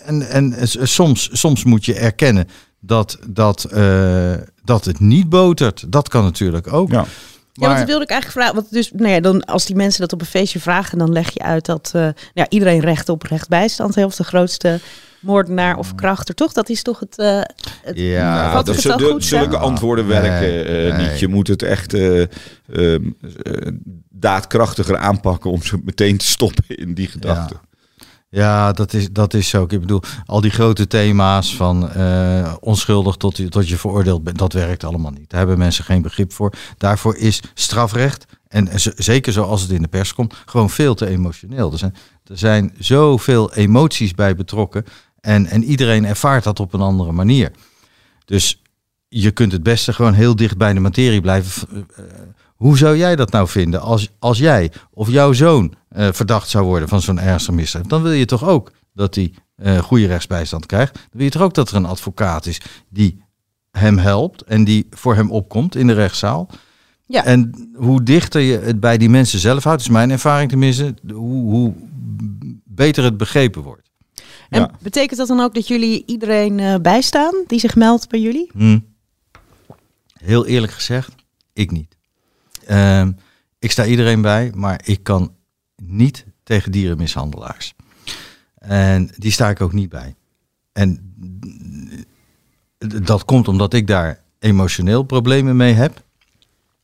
en, 0.04 0.52
en, 0.52 0.68
soms, 0.88 1.28
soms 1.32 1.64
moet 1.64 1.84
je 1.84 1.94
erkennen 1.94 2.48
dat, 2.80 3.18
dat, 3.28 3.64
eh, 3.64 4.32
dat 4.64 4.84
het 4.84 5.00
niet 5.00 5.28
botert. 5.28 5.92
Dat 5.92 6.08
kan 6.08 6.22
natuurlijk 6.24 6.72
ook. 6.72 6.90
Ja. 6.90 7.04
Ja, 7.52 7.66
want 7.66 7.78
dat 7.78 7.88
wilde 7.88 8.04
ik 8.04 8.10
eigenlijk 8.10 8.40
vragen. 8.40 8.60
Want 8.60 8.72
dus, 8.72 8.90
nou 8.92 9.10
ja, 9.12 9.20
dan, 9.20 9.44
als 9.44 9.66
die 9.66 9.76
mensen 9.76 10.00
dat 10.00 10.12
op 10.12 10.20
een 10.20 10.26
feestje 10.26 10.60
vragen, 10.60 10.98
dan 10.98 11.12
leg 11.12 11.30
je 11.34 11.40
uit 11.40 11.66
dat 11.66 11.90
eh, 11.94 12.00
nou 12.02 12.14
ja, 12.34 12.46
iedereen 12.48 12.80
recht 12.80 13.08
op 13.08 13.22
rechtsbijstand 13.22 13.94
heeft. 13.94 14.16
De 14.16 14.24
grootste 14.24 14.80
moordenaar 15.24 15.76
of 15.78 15.94
krachter, 15.94 16.34
toch? 16.34 16.52
Dat 16.52 16.68
is 16.68 16.82
toch 16.82 17.00
het. 17.00 17.18
eh, 17.18 17.40
het 17.82 17.98
Ja, 17.98 18.52
dat 18.54 18.66
het 18.66 18.80
zul- 18.80 18.96
wel 18.96 19.06
de- 19.06 19.12
goed 19.12 19.24
zulke 19.24 19.56
antwoorden 19.56 20.06
Nee, 20.06 20.20
werken 20.20 20.66
eh, 20.66 20.96
nee. 20.96 21.08
niet. 21.08 21.20
Je 21.20 21.28
moet 21.28 21.48
het 21.48 21.62
echt 21.62 21.94
eh, 21.94 22.20
ehm, 22.20 22.28
eh, 23.42 23.72
daadkrachtiger 24.10 24.96
aanpakken 24.96 25.50
om 25.50 25.62
ze 25.62 25.78
meteen 25.84 26.16
te 26.18 26.26
stoppen 26.26 26.64
in 26.68 26.94
die 26.94 27.08
gedachte. 27.08 27.54
Ja, 28.28 28.72
dat 28.72 28.92
is, 28.92 29.08
dat 29.12 29.34
is 29.34 29.48
zo. 29.48 29.62
Ik 29.62 29.80
bedoel, 29.80 30.00
al 30.26 30.40
die 30.40 30.50
grote 30.50 30.86
thema's 30.86 31.56
van 31.56 31.90
eh, 31.90 32.54
onschuldig 32.60 33.16
tot 33.16 33.36
je, 33.36 33.48
tot 33.48 33.68
je 33.68 33.76
veroordeeld 33.76 34.24
bent, 34.24 34.38
dat 34.38 34.52
werkt 34.52 34.84
allemaal 34.84 35.10
niet. 35.10 35.30
Daar 35.30 35.38
hebben 35.38 35.58
mensen 35.58 35.84
geen 35.84 36.02
begrip 36.02 36.32
voor. 36.32 36.52
Daarvoor 36.78 37.16
is 37.16 37.40
strafrecht 37.54 38.24
en 38.48 38.68
zeker 38.96 39.32
zoals 39.32 39.62
het 39.62 39.70
in 39.70 39.82
de 39.82 39.88
pers 39.88 40.14
komt, 40.14 40.34
gewoon 40.46 40.70
veel 40.70 40.94
te 40.94 41.06
emotioneel. 41.06 41.72
Er 41.72 41.78
zijn, 41.78 41.94
er 42.24 42.38
zijn 42.38 42.74
zoveel 42.78 43.52
emoties 43.54 44.14
bij 44.14 44.34
betrokken 44.34 44.84
en, 45.24 45.46
en 45.46 45.64
iedereen 45.64 46.04
ervaart 46.04 46.44
dat 46.44 46.60
op 46.60 46.72
een 46.72 46.80
andere 46.80 47.12
manier. 47.12 47.50
Dus 48.24 48.62
je 49.08 49.30
kunt 49.30 49.52
het 49.52 49.62
beste 49.62 49.92
gewoon 49.92 50.12
heel 50.12 50.36
dicht 50.36 50.56
bij 50.56 50.72
de 50.72 50.80
materie 50.80 51.20
blijven. 51.20 51.68
Eh, 51.96 52.04
hoe 52.56 52.78
zou 52.78 52.96
jij 52.96 53.16
dat 53.16 53.30
nou 53.30 53.48
vinden 53.48 53.80
als, 53.80 54.08
als 54.18 54.38
jij 54.38 54.72
of 54.90 55.08
jouw 55.08 55.32
zoon 55.32 55.74
eh, 55.88 56.08
verdacht 56.12 56.48
zou 56.48 56.64
worden 56.64 56.88
van 56.88 57.00
zo'n 57.00 57.20
ernstige 57.20 57.56
misdrijf? 57.56 57.86
Dan 57.86 58.02
wil 58.02 58.12
je 58.12 58.24
toch 58.24 58.44
ook 58.44 58.72
dat 58.92 59.14
hij 59.14 59.32
eh, 59.56 59.78
goede 59.78 60.06
rechtsbijstand 60.06 60.66
krijgt. 60.66 60.94
Dan 60.94 61.04
wil 61.10 61.24
je 61.24 61.30
toch 61.30 61.42
ook 61.42 61.54
dat 61.54 61.70
er 61.70 61.76
een 61.76 61.86
advocaat 61.86 62.46
is 62.46 62.60
die 62.88 63.22
hem 63.70 63.98
helpt 63.98 64.42
en 64.42 64.64
die 64.64 64.86
voor 64.90 65.14
hem 65.14 65.30
opkomt 65.30 65.76
in 65.76 65.86
de 65.86 65.92
rechtszaal. 65.92 66.50
Ja. 67.06 67.24
En 67.24 67.70
hoe 67.74 68.02
dichter 68.02 68.40
je 68.40 68.58
het 68.58 68.80
bij 68.80 68.98
die 68.98 69.10
mensen 69.10 69.38
zelf 69.38 69.64
houdt, 69.64 69.80
is 69.80 69.88
mijn 69.88 70.10
ervaring 70.10 70.50
tenminste, 70.50 70.94
hoe, 71.12 71.50
hoe 71.50 71.74
beter 72.64 73.04
het 73.04 73.16
begrepen 73.16 73.62
wordt. 73.62 73.92
En 74.48 74.60
Ja. 74.60 74.70
betekent 74.80 75.18
dat 75.18 75.28
dan 75.28 75.40
ook 75.40 75.54
dat 75.54 75.68
jullie 75.68 76.02
iedereen 76.06 76.58
eh, 76.60 76.74
bijstaan 76.82 77.34
die 77.46 77.58
zich 77.58 77.76
meldt 77.76 78.08
bij 78.08 78.20
jullie? 78.20 78.50
Hm. 78.52 78.78
Heel 80.12 80.46
eerlijk 80.46 80.72
gezegd, 80.72 81.14
ik 81.52 81.70
niet. 81.70 81.96
Ehm, 82.66 83.12
ik 83.58 83.70
sta 83.70 83.84
iedereen 83.84 84.22
bij, 84.22 84.52
maar 84.54 84.80
ik 84.84 85.02
kan 85.02 85.34
niet 85.76 86.24
tegen 86.42 86.72
dierenmishandelaars. 86.72 87.74
En 88.58 89.10
die 89.16 89.32
sta 89.32 89.48
ik 89.50 89.60
ook 89.60 89.72
niet 89.72 89.88
bij. 89.88 90.14
En 90.72 91.14
dat 93.02 93.24
komt 93.24 93.48
omdat 93.48 93.74
ik 93.74 93.86
daar 93.86 94.22
emotioneel 94.38 95.02
problemen 95.02 95.56
mee 95.56 95.72
heb. 95.72 96.02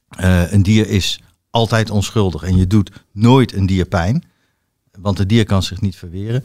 Eh, 0.08 0.52
een 0.52 0.62
dier 0.62 0.88
is 0.88 1.20
altijd 1.50 1.90
onschuldig 1.90 2.42
en 2.42 2.56
je 2.56 2.66
doet 2.66 2.90
nooit 3.12 3.52
een 3.52 3.66
dier 3.66 3.86
pijn. 3.86 4.24
Want 4.98 5.18
het 5.18 5.28
dier 5.28 5.44
kan 5.44 5.62
zich 5.62 5.80
niet 5.80 5.96
verweren. 5.96 6.42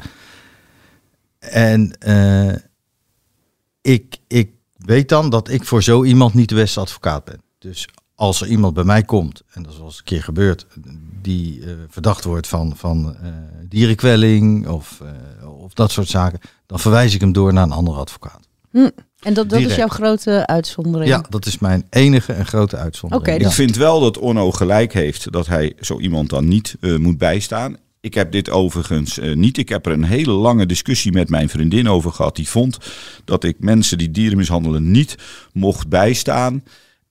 En 1.49 1.97
eh, 1.99 2.55
ik, 3.81 4.17
ik 4.27 4.51
weet 4.75 5.09
dan 5.09 5.29
dat 5.29 5.49
ik 5.49 5.65
voor 5.65 5.83
zo 5.83 6.03
iemand 6.03 6.33
niet 6.33 6.49
de 6.49 6.55
beste 6.55 6.79
advocaat 6.79 7.25
ben. 7.25 7.41
Dus 7.59 7.87
als 8.15 8.41
er 8.41 8.47
iemand 8.47 8.73
bij 8.73 8.83
mij 8.83 9.03
komt, 9.03 9.43
en 9.51 9.63
dat 9.63 9.71
is 9.71 9.77
wel 9.77 9.87
eens 9.87 9.97
een 9.97 10.03
keer 10.03 10.23
gebeurd, 10.23 10.67
die 11.21 11.65
eh, 11.65 11.73
verdacht 11.89 12.23
wordt 12.23 12.47
van, 12.47 12.73
van 12.75 13.15
eh, 13.21 13.29
dierenkwelling 13.69 14.67
of, 14.67 15.01
eh, 15.41 15.61
of 15.61 15.73
dat 15.73 15.91
soort 15.91 16.07
zaken, 16.07 16.39
dan 16.65 16.79
verwijs 16.79 17.13
ik 17.13 17.21
hem 17.21 17.31
door 17.31 17.53
naar 17.53 17.63
een 17.63 17.71
andere 17.71 17.97
advocaat. 17.97 18.47
Hm. 18.71 18.89
En 19.25 19.33
dat, 19.33 19.49
dat 19.49 19.59
is 19.59 19.75
jouw 19.75 19.87
grote 19.87 20.47
uitzondering? 20.47 21.11
Ja, 21.11 21.25
dat 21.29 21.45
is 21.45 21.59
mijn 21.59 21.87
enige 21.89 22.33
en 22.33 22.45
grote 22.45 22.77
uitzondering. 22.77 23.45
Ik 23.45 23.51
vind 23.51 23.75
wel 23.75 23.99
dat 23.99 24.17
Onno 24.17 24.51
gelijk 24.51 24.93
heeft 24.93 25.31
dat 25.31 25.47
hij 25.47 25.75
zo 25.79 25.99
iemand 25.99 26.29
dan 26.29 26.47
niet 26.47 26.75
eh, 26.79 26.95
moet 26.95 27.17
bijstaan. 27.17 27.77
Ik 28.05 28.13
heb 28.13 28.31
dit 28.31 28.50
overigens 28.50 29.19
eh, 29.19 29.35
niet. 29.35 29.57
Ik 29.57 29.69
heb 29.69 29.85
er 29.85 29.91
een 29.91 30.03
hele 30.03 30.31
lange 30.31 30.65
discussie 30.65 31.12
met 31.12 31.29
mijn 31.29 31.50
vriendin 31.50 31.89
over 31.89 32.12
gehad. 32.12 32.35
Die 32.35 32.50
vond 32.50 32.77
dat 33.24 33.43
ik 33.43 33.55
mensen 33.59 33.97
die 33.97 34.12
dieren 34.12 34.38
mishandelen 34.38 34.91
niet 34.91 35.15
mocht 35.53 35.88
bijstaan. 35.88 36.63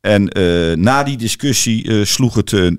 En 0.05 0.29
eh, 0.29 0.77
na 0.77 1.03
die 1.03 1.17
discussie 1.17 1.89
eh, 1.89 2.05
sloeg 2.05 2.35
het 2.35 2.53
eh, 2.53 2.71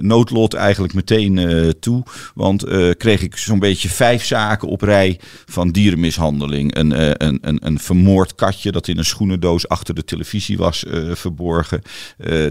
noodlot 0.00 0.54
eigenlijk 0.54 0.94
meteen 0.94 1.74
toe. 1.80 2.02
Want 2.34 2.64
kreeg 2.96 3.22
ik 3.22 3.36
zo'n 3.36 3.58
beetje 3.58 3.88
vijf 3.88 4.24
zaken 4.24 4.68
op 4.68 4.80
rij 4.80 5.20
van 5.46 5.70
dierenmishandeling. 5.70 6.76
Een, 6.76 7.22
een, 7.24 7.38
een, 7.40 7.66
een 7.66 7.78
vermoord 7.78 8.34
katje 8.34 8.72
dat 8.72 8.88
in 8.88 8.98
een 8.98 9.04
schoenendoos 9.04 9.68
achter 9.68 9.94
de 9.94 10.04
televisie 10.04 10.56
was 10.56 10.84
verborgen. 11.12 11.82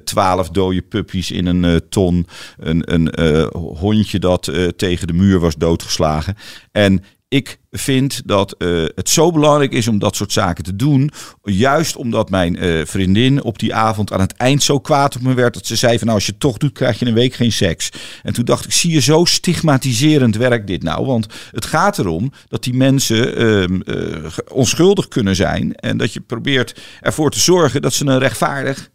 Twaalf 0.04 0.50
dode 0.50 0.82
puppies 0.82 1.32
in 1.32 1.46
een 1.46 1.82
ton. 1.90 2.28
Een, 2.58 2.94
een 2.94 3.12
hondje 3.54 4.20
dat 4.20 4.52
tegen 4.76 5.08
de 5.08 5.14
muur 5.14 5.40
was 5.40 5.56
doodgeslagen. 5.56 6.36
En 6.72 7.04
ik 7.28 7.60
vind 7.72 8.22
dat 8.26 8.52
eh, 8.52 8.84
het 8.96 9.10
zo 9.10 9.32
belangrijk 9.32 9.72
is 9.72 9.88
om 9.88 10.00
dat 10.00 10.16
soort 10.16 10.32
zaken 10.32 10.64
te 10.64 10.76
doen. 10.76 11.12
Juist 11.44 11.96
omdat 11.96 12.30
mijn 12.30 12.58
eh, 12.58 12.86
vriendin 12.86 13.44
op 13.44 13.60
die 13.60 13.76
avond 13.76 14.12
aan 14.14 14.20
het 14.20 14.34
eind 14.34 14.64
zo 14.64 14.80
kwaad 14.80 15.16
op 15.16 15.22
me 15.22 15.34
werd. 15.34 15.54
Dat 15.54 15.66
ze 15.66 15.76
zei 15.76 15.98
van 15.98 16.08
nou 16.08 16.18
als 16.18 16.26
je 16.26 16.32
het 16.32 16.42
toch 16.42 16.58
doet 16.58 16.72
krijg 16.72 17.00
je 17.00 17.06
een 17.06 17.14
week 17.14 17.34
geen 17.34 17.52
seks. 17.52 17.90
En 18.24 18.34
toen 18.34 18.46
dacht 18.46 18.66
ik 18.66 18.72
zie 18.72 18.92
je 18.92 19.02
zo 19.02 19.26
stigmatiserend 19.26 20.36
werkt 20.36 20.68
dit 20.68 20.84
nou. 20.84 21.06
Want 21.06 21.28
het 21.52 21.66
gaat 21.66 22.00
erom 22.00 22.32
dat 22.48 22.64
die 22.64 22.74
mensen 22.74 23.36
ehm, 23.36 23.82
eh, 23.82 24.32
onschuldig 24.52 25.08
kunnen 25.08 25.36
zijn. 25.36 25.76
En 25.76 25.98
dat 25.98 26.14
je 26.14 26.20
probeert 26.20 26.80
ervoor 27.02 27.32
te 27.32 27.40
zorgen 27.40 27.82
dat 27.82 27.94
ze 27.94 28.06
een 28.06 28.20
rechtvaardig, 28.20 28.90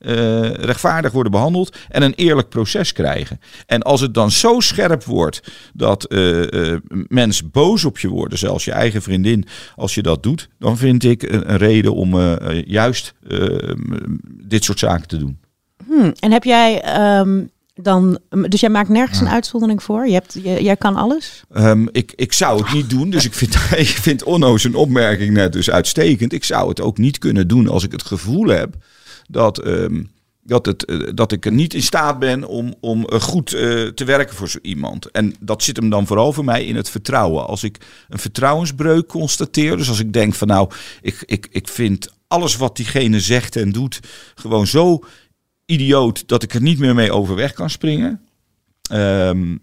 rechtvaardig 0.53 1.13
worden 1.13 1.33
behandeld. 1.33 1.77
En 1.89 2.03
een 2.03 2.15
eerlijk 2.15 2.49
proces 2.49 2.93
krijgen. 2.93 3.41
En 3.67 3.83
als 3.83 4.01
het 4.01 4.15
dan 4.15 4.31
zo 4.31 4.61
scherp 4.61 5.05
wordt 5.05 5.41
dat 5.73 6.15
mensen 7.09 7.51
boos 7.51 7.85
op 7.85 7.99
je 7.99 8.09
worden. 8.09 8.39
Zelfs 8.39 8.65
je 8.73 8.79
eigen 8.79 9.03
vriendin. 9.03 9.47
Als 9.77 9.95
je 9.95 10.03
dat 10.03 10.23
doet. 10.23 10.49
Dan 10.59 10.77
vind 10.77 11.05
ik 11.05 11.23
een, 11.23 11.51
een 11.51 11.57
reden 11.57 11.95
om 11.95 12.15
eh, 12.15 12.51
eh, 12.51 12.67
juist 12.67 13.15
eh, 13.29 13.73
dit 14.25 14.65
soort 14.65 14.79
zaken 14.79 15.09
te 15.09 15.17
doen. 15.17 15.39
Hm. 15.87 16.11
En 16.21 16.33
heb 16.33 16.45
jij 16.45 16.81
ehm, 16.81 17.41
dan... 17.75 18.19
Dus 18.49 18.61
jij 18.61 18.71
maakt 18.71 18.89
nergens 18.89 19.21
een 19.21 19.29
uitzondering 19.29 19.83
voor? 19.83 20.07
Je 20.07 20.13
hebt, 20.13 20.39
je, 20.43 20.63
jij 20.63 20.77
kan 20.77 20.97
alles? 20.97 21.43
Ehm, 21.53 21.87
ik, 21.91 22.13
ik 22.17 22.33
zou 22.33 22.63
het 22.63 22.73
niet 22.73 22.91
doen, 22.91 23.11
dus 23.11 23.25
ik 23.25 23.35
vind, 23.35 23.55
ik 23.77 23.87
vind 23.87 24.23
Onno 24.23 24.57
zijn 24.57 24.75
opmerking 24.75 25.33
net 25.33 25.53
dus 25.53 25.71
uitstekend. 25.71 26.33
Ik 26.33 26.45
zou 26.45 26.69
het 26.69 26.81
ook 26.81 26.99
niet 26.99 27.19
kunnen 27.19 27.49
doen 27.49 27.69
als 27.69 27.85
ik 27.85 27.93
het 27.93 28.03
gevoel 28.03 28.47
heb 28.47 28.75
dat, 29.29 29.59
ehm, 29.59 30.03
dat, 30.43 30.67
het, 30.67 30.85
eh, 30.85 31.09
dat 31.15 31.33
ik 31.33 31.47
er 31.47 31.53
niet 31.53 31.75
in 31.75 31.83
staat 31.83 32.19
ben 32.19 32.45
om, 32.45 32.75
om 32.81 33.05
eh, 33.05 33.21
goed 33.21 33.53
eh, 33.53 33.87
te 33.87 34.05
werken 34.05 34.37
voor 34.37 34.49
zo 34.49 34.59
iemand. 34.63 35.11
En 35.11 35.35
dat 35.41 35.63
zit 35.63 35.77
hem 35.77 35.91
dan 35.91 36.07
vooral 36.07 36.33
voor 36.33 36.45
mij 36.45 36.65
in 36.65 36.77
het 36.77 36.91
vertrouwen. 36.91 37.47
Als 37.47 37.65
ik 37.65 37.79
een 38.09 38.19
vertrouwensbreuk 38.19 39.07
constateer, 39.07 39.77
dus 39.77 39.89
als 39.89 40.01
ik 40.01 40.13
denk 40.13 40.35
van 40.35 40.49
nou, 40.49 40.71
ik, 41.01 41.23
ik, 41.27 41.49
ik 41.51 41.69
vind 41.69 42.13
alles 42.27 42.57
wat 42.57 42.77
diegene 42.77 43.21
zegt 43.21 43.57
en 43.57 43.73
doet 43.73 44.01
gewoon 44.35 44.67
zo 44.67 45.05
idioot 45.67 46.29
dat 46.29 46.43
ik 46.43 46.55
er 46.55 46.63
niet 46.63 46.79
meer 46.79 46.95
mee 46.95 47.13
overweg 47.13 47.53
kan 47.53 47.71
springen. 47.71 48.21
Ehm, 48.91 49.57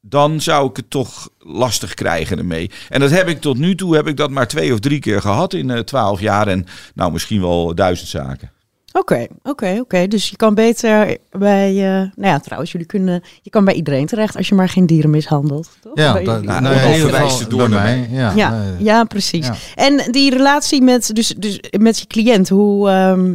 dan 0.00 0.40
zou 0.40 0.70
ik 0.70 0.76
het 0.76 0.90
toch 0.90 1.28
lastig 1.38 1.94
krijgen 1.94 2.38
ermee. 2.38 2.70
En 2.88 3.00
dat 3.00 3.10
heb 3.10 3.28
ik 3.28 3.40
tot 3.40 3.58
nu 3.58 3.74
toe, 3.74 3.94
heb 3.94 4.06
ik 4.06 4.16
dat 4.16 4.30
maar 4.30 4.48
twee 4.48 4.72
of 4.72 4.78
drie 4.78 4.98
keer 4.98 5.20
gehad 5.20 5.52
in 5.52 5.84
twaalf 5.84 6.20
jaar. 6.20 6.48
En 6.48 6.66
nou, 6.94 7.12
misschien 7.12 7.40
wel 7.40 7.74
duizend 7.74 8.08
zaken. 8.08 8.50
Oké, 8.98 9.26
oké, 9.42 9.76
oké. 9.80 10.06
Dus 10.08 10.30
je 10.30 10.36
kan 10.36 10.54
beter 10.54 11.16
bij... 11.30 11.68
eh, 11.70 12.00
nou 12.14 12.32
ja, 12.32 12.38
trouwens, 12.38 12.72
jullie 12.72 12.86
kunnen... 12.86 13.22
Je 13.42 13.50
kan 13.50 13.64
bij 13.64 13.74
iedereen 13.74 14.06
terecht 14.06 14.36
als 14.36 14.48
je 14.48 14.54
maar 14.54 14.68
geen 14.68 14.86
dieren 14.86 15.10
mishandelt. 15.10 15.68
Toch? 15.80 15.92
Ja, 15.94 16.12
Bij 16.12 16.24
da- 16.24 16.32
jullie. 16.32 16.48
nou, 16.48 16.62
nou, 16.62 16.74
het 16.74 17.50
door 17.50 17.68
naar 17.68 17.82
mij. 17.82 18.08
Ja, 18.10 18.32
ja, 18.34 18.62
ja, 18.78 19.04
precies. 19.04 19.46
ja. 19.46 19.54
En 19.74 20.10
die 20.12 20.30
relatie 20.30 20.82
met, 20.82 21.10
dus, 21.14 21.34
dus 21.38 21.60
met 21.78 21.98
je 21.98 22.06
cliënt, 22.06 22.48
hoe, 22.48 22.88
ehm, 22.90 23.34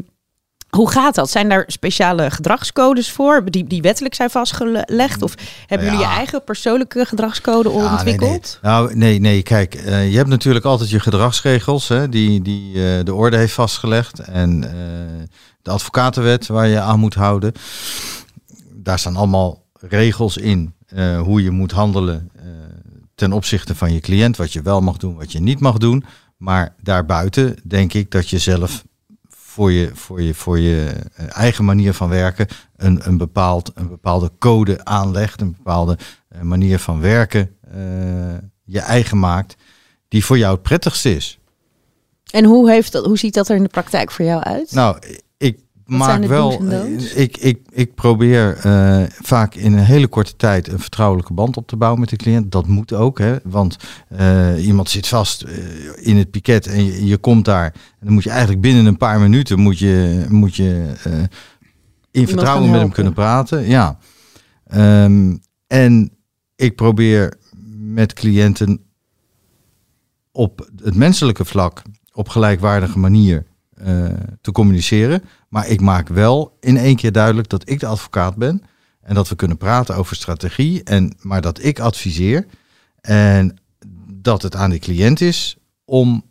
hoe 0.72 0.92
gaat 0.92 1.16
dat? 1.16 1.30
Zijn 1.30 1.50
daar 1.50 1.64
speciale 1.68 2.32
gedragscodes 2.32 3.12
voor, 3.12 3.42
die, 3.46 3.64
die 3.64 3.82
wettelijk 3.82 4.16
zijn 4.16 4.30
vastgelegd? 4.30 5.22
Of 5.22 5.34
hebben 5.68 5.88
jullie 5.88 6.02
je 6.02 6.14
eigen 6.14 6.44
persoonlijke 6.44 7.06
gedragscode 7.06 7.70
Ja, 7.70 7.76
nee, 7.76 7.84
nee. 7.84 7.92
ontwikkeld? 7.92 8.60
Nou, 8.62 8.96
nee, 8.96 9.20
nee, 9.20 9.42
kijk, 9.42 9.76
eh, 9.76 10.12
je 10.12 10.18
hebt 10.18 10.30
natuurlijk 10.30 10.66
altijd 10.66 10.90
je 10.90 11.00
gedragsregels 11.00 11.88
hè, 11.88 12.10
die, 12.10 12.42
die 12.42 12.74
eh, 12.74 13.06
de 13.06 13.14
orde 13.14 13.38
heeft 13.38 13.54
vastgelegd. 13.54 14.20
En 14.20 14.64
eh, 14.64 14.72
de 15.62 15.72
advocatenwet 15.72 16.48
waar 16.48 16.68
je 16.68 16.80
aan 16.80 17.00
moet 17.00 17.14
houden. 17.14 17.52
Daar 18.74 19.00
staan 19.00 19.16
allemaal 19.16 19.64
regels 19.80 20.38
in 20.38 20.74
hoe 21.24 21.44
je 21.44 21.52
moet 21.52 21.72
handelen 21.72 22.32
ten 23.16 23.34
opzichte 23.34 23.76
van 23.76 23.94
je 23.94 24.00
cliënt. 24.00 24.38
Wat 24.38 24.54
je 24.54 24.62
wel 24.62 24.82
mag 24.82 24.98
doen, 24.98 25.16
wat 25.16 25.32
je 25.32 25.40
niet 25.40 25.60
mag 25.60 25.78
doen. 25.78 26.06
Maar 26.38 26.76
daarbuiten 26.82 27.56
denk 27.64 27.94
ik 27.94 28.12
dat 28.12 28.30
je 28.30 28.38
zelf 28.38 28.84
voor 29.52 29.72
je, 29.72 29.92
voor 29.94 30.22
je, 30.22 30.34
voor 30.34 30.60
je 30.60 30.94
eh, 31.16 31.38
eigen 31.38 31.66
manier 31.66 31.94
van 31.94 32.10
werken 32.10 32.48
een, 32.76 33.08
een, 33.08 33.18
bepaald, 33.18 33.72
een 33.76 33.88
bepaalde 33.88 34.32
code 34.40 34.86
aanlegt, 34.86 35.42
een 35.42 35.56
bepaalde 35.58 35.98
eh, 36.28 36.42
manier 36.42 36.80
van 36.80 37.02
werken 37.02 37.56
eh, 37.72 37.78
je 38.64 38.80
eigen 38.80 39.20
maakt, 39.20 39.56
die 40.08 40.26
voor 40.26 40.38
jou 40.38 40.54
het 40.54 40.62
prettigste 40.62 41.16
is. 41.16 41.40
En 42.32 42.46
hoe, 42.46 42.70
heeft 42.70 42.92
dat, 42.92 43.06
hoe 43.06 43.18
ziet 43.18 43.34
dat 43.34 43.50
er 43.50 43.56
in 43.56 43.64
de 43.64 43.70
praktijk 43.70 44.12
voor 44.12 44.26
jou 44.26 44.44
uit? 44.44 44.72
Nou, 44.72 44.98
maak 45.92 46.22
de 46.22 46.28
wel. 46.28 46.60
don'ts? 46.60 47.14
Ik, 47.14 47.38
ik, 47.38 47.60
ik 47.70 47.96
probeer 47.96 48.58
eh, 48.58 49.04
vaak 49.22 49.56
in 49.56 49.74
een 49.74 49.84
hele 49.84 50.08
korte 50.08 50.36
tijd 50.36 50.68
een 50.68 50.80
vertrouwelijke 50.80 51.34
band 51.34 51.58
op 51.58 51.68
te 51.68 51.76
bouwen 51.76 52.00
met 52.00 52.10
de 52.10 52.16
cliënt. 52.16 52.52
Dat 52.52 52.68
moet 52.68 52.94
ook, 52.94 53.20
hè? 53.20 53.36
Want 53.44 53.78
eh, 54.08 54.66
iemand 54.66 54.90
zit 54.90 55.08
vast 55.08 55.42
eh, 55.42 55.54
in 55.96 56.18
het 56.18 56.32
piket 56.32 56.68
en 56.68 56.86
je, 56.86 57.06
je 57.06 57.18
komt 57.18 57.46
daar. 57.46 57.66
En 57.66 58.06
dan 58.06 58.14
moet 58.14 58.24
je 58.24 58.30
eigenlijk 58.30 58.62
binnen 58.62 58.86
een 58.86 58.98
paar 58.98 59.20
minuten 59.20 59.60
moet 59.60 59.80
je, 59.80 60.26
moet 60.30 60.56
je 60.56 60.94
eh, 61.04 61.14
in 62.12 62.28
vertrouwen 62.28 62.70
met 62.70 62.80
hem 62.80 62.92
kunnen 62.92 63.14
praten. 63.14 63.68
Ja. 63.68 63.98
Ehm, 64.68 65.38
en 65.68 66.12
ik 66.56 66.76
probeer 66.76 67.34
met 67.78 68.14
cliënten 68.14 68.80
op 70.32 70.70
het 70.84 70.96
menselijke 70.96 71.46
vlak 71.46 71.82
op 72.14 72.30
gelijkwaardige 72.30 73.00
manier 73.00 73.38
eh, 73.38 73.51
te 74.42 74.52
communiceren. 74.52 75.24
Maar 75.50 75.68
ik 75.68 75.82
maak 75.82 76.08
wel 76.08 76.58
in 76.60 76.78
één 76.78 76.96
keer 76.96 77.12
duidelijk 77.12 77.50
dat 77.50 77.70
ik 77.70 77.80
de 77.80 77.86
advocaat 77.86 78.36
ben. 78.36 78.64
En 79.02 79.16
dat 79.16 79.30
we 79.30 79.36
kunnen 79.36 79.58
praten 79.58 79.96
over 79.96 80.16
strategie. 80.16 80.84
En, 80.84 81.16
maar 81.20 81.42
dat 81.42 81.64
ik 81.64 81.80
adviseer. 81.80 82.46
En 83.02 83.58
dat 84.14 84.42
het 84.42 84.56
aan 84.56 84.70
de 84.70 84.80
cliënt 84.80 85.22
is 85.22 85.58
om 85.86 86.24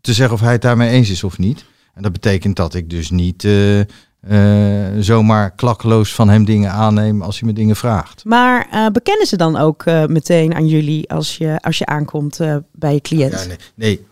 te 0.00 0.12
zeggen 0.12 0.34
of 0.34 0.40
hij 0.40 0.52
het 0.52 0.62
daarmee 0.62 0.90
eens 0.90 1.10
is 1.10 1.24
of 1.24 1.38
niet. 1.38 1.64
En 1.94 2.02
dat 2.02 2.12
betekent 2.12 2.56
dat 2.56 2.74
ik 2.74 2.90
dus 2.90 3.10
niet 3.10 3.44
eh, 3.44 3.80
eh, 3.80 4.92
zomaar 4.98 5.50
klakkeloos 5.50 6.14
van 6.14 6.28
hem 6.28 6.44
dingen 6.44 6.70
aanneem 6.70 7.22
als 7.22 7.40
hij 7.40 7.48
me 7.48 7.54
dingen 7.54 7.76
vraagt. 7.76 8.24
Maar 8.24 8.68
eh, 8.70 8.86
bekennen 8.86 9.26
ze 9.26 9.36
dan 9.36 9.56
ook 9.56 9.82
eh, 9.84 10.06
meteen 10.06 10.54
aan 10.54 10.66
jullie 10.66 11.10
als 11.10 11.36
je, 11.36 11.58
als 11.60 11.78
je 11.78 11.86
aankomt 11.86 12.40
eh, 12.40 12.56
bij 12.72 12.92
je 12.94 13.00
cliënt? 13.00 13.32
Ja, 13.32 13.46
nee, 13.46 13.56
nee 13.74 14.06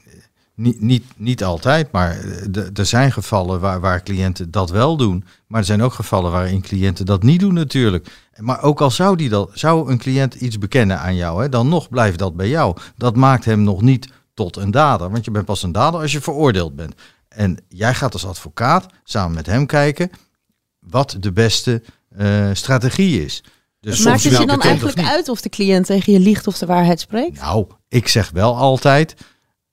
niet, 0.54 0.80
niet, 0.80 1.04
niet 1.16 1.44
altijd, 1.44 1.92
maar 1.92 2.18
de- 2.50 2.70
er 2.74 2.86
zijn 2.86 3.12
gevallen 3.12 3.60
waar, 3.60 3.80
waar 3.80 4.02
cliënten 4.02 4.50
dat 4.50 4.70
wel 4.70 4.96
doen. 4.96 5.24
Maar 5.46 5.60
er 5.60 5.66
zijn 5.66 5.82
ook 5.82 5.92
gevallen 5.92 6.30
waarin 6.32 6.60
cliënten 6.62 7.06
dat 7.06 7.22
niet 7.22 7.40
doen 7.40 7.54
natuurlijk. 7.54 8.06
Maar 8.36 8.62
ook 8.62 8.80
al 8.80 8.90
zou, 8.90 9.16
die 9.16 9.28
dat, 9.28 9.50
zou 9.54 9.90
een 9.90 9.98
cliënt 9.98 10.34
iets 10.34 10.58
bekennen 10.58 10.98
aan 11.00 11.14
jou, 11.16 11.42
hè, 11.42 11.48
dan 11.48 11.68
nog 11.68 11.88
blijft 11.88 12.18
dat 12.18 12.36
bij 12.36 12.48
jou. 12.48 12.76
Dat 12.96 13.16
maakt 13.16 13.44
hem 13.44 13.62
nog 13.62 13.82
niet 13.82 14.08
tot 14.34 14.56
een 14.56 14.70
dader. 14.70 15.10
Want 15.10 15.24
je 15.24 15.30
bent 15.30 15.44
pas 15.44 15.62
een 15.62 15.72
dader 15.72 16.00
als 16.00 16.12
je 16.12 16.20
veroordeeld 16.20 16.76
bent. 16.76 16.94
En 17.28 17.58
jij 17.68 17.94
gaat 17.94 18.12
als 18.12 18.26
advocaat 18.26 18.86
samen 19.04 19.34
met 19.34 19.46
hem 19.46 19.66
kijken 19.66 20.10
wat 20.78 21.16
de 21.20 21.32
beste 21.32 21.82
eh, 22.16 22.50
strategie 22.52 23.24
is. 23.24 23.44
Dus 23.80 24.04
Maakt 24.04 24.22
het 24.24 24.38
je 24.38 24.46
dan 24.46 24.58
of 24.58 24.64
eigenlijk 24.64 24.98
uit 25.08 25.28
of 25.28 25.40
de 25.40 25.48
cliënt 25.48 25.86
tegen 25.86 26.12
je 26.12 26.18
liegt 26.18 26.46
of 26.46 26.58
de 26.58 26.66
waarheid 26.66 27.00
spreekt? 27.00 27.40
Nou, 27.40 27.66
ik 27.88 28.08
zeg 28.08 28.30
wel 28.30 28.56
altijd, 28.56 29.14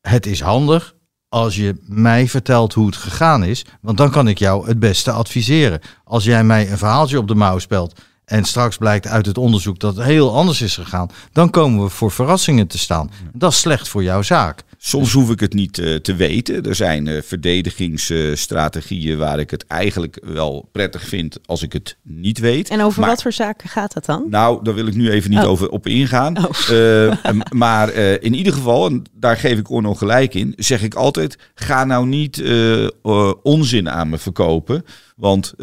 het 0.01 0.25
is 0.25 0.41
handig 0.41 0.96
als 1.29 1.55
je 1.55 1.75
mij 1.86 2.27
vertelt 2.27 2.74
hoe 2.74 2.86
het 2.86 2.96
gegaan 2.96 3.43
is, 3.43 3.65
want 3.81 3.98
dan 3.98 4.12
kan 4.12 4.27
ik 4.27 4.39
jou 4.39 4.67
het 4.67 4.79
beste 4.79 5.12
adviseren. 5.12 5.79
Als 6.03 6.24
jij 6.24 6.43
mij 6.43 6.72
een 6.72 6.77
verhaaltje 6.77 7.17
op 7.17 7.27
de 7.27 7.36
mouw 7.36 7.60
spelt 7.60 8.01
en 8.25 8.43
straks 8.43 8.77
blijkt 8.77 9.08
uit 9.08 9.25
het 9.25 9.38
onderzoek 9.38 9.79
dat 9.79 9.96
het 9.96 10.05
heel 10.05 10.36
anders 10.36 10.62
is 10.62 10.75
gegaan, 10.75 11.10
dan 11.31 11.50
komen 11.50 11.84
we 11.84 11.89
voor 11.89 12.12
verrassingen 12.12 12.67
te 12.67 12.77
staan. 12.77 13.12
Dat 13.34 13.51
is 13.51 13.60
slecht 13.60 13.88
voor 13.88 14.03
jouw 14.03 14.22
zaak. 14.22 14.63
Soms 14.84 15.12
hoef 15.14 15.30
ik 15.32 15.40
het 15.40 15.54
niet 15.54 15.78
eh, 15.78 15.96
te 15.96 16.16
weten. 16.16 16.64
Er 16.64 16.76
zijn 16.76 17.08
eh, 17.08 17.22
verdedigingsstrategieën 17.22 19.18
waar 19.18 19.40
ik 19.40 19.52
het 19.52 19.66
eigenlijk 19.68 20.20
wel 20.24 20.70
prettig 20.72 21.04
vind 21.08 21.40
als 21.46 21.62
ik 21.62 21.74
het 21.74 21.98
niet 22.04 22.40
weet. 22.40 22.70
En 22.70 22.82
over 22.82 23.00
Maar- 23.00 23.10
wat 23.10 23.22
voor 23.22 23.32
zaken 23.34 23.70
gaat 23.70 23.94
dat 23.94 24.06
dan? 24.06 24.26
Nou, 24.30 24.64
daar 24.64 24.74
wil 24.74 24.88
ik 24.88 24.96
nu 24.96 25.10
even 25.10 25.30
niet 25.30 25.40
Oh. 25.40 25.50
over 25.50 25.70
op 25.70 25.88
ingaan. 25.88 26.38
Oh. 26.38 26.70
Eh, 26.70 27.30
maar 27.50 27.94
in 27.94 28.34
ieder 28.34 28.54
geval, 28.54 28.86
en 28.86 29.04
daar 29.14 29.38
geef 29.38 29.58
ik 29.58 29.70
Orno 29.70 29.94
gelijk 29.96 30.34
in, 30.34 30.54
zeg 30.58 30.82
ik 30.84 30.94
altijd: 30.96 31.38
ga 31.56 31.84
nou 31.86 32.08
niet 32.08 32.44
onzin 33.44 33.90
aan 33.90 34.10
me 34.10 34.18
verkopen. 34.18 34.86
Want 35.16 35.54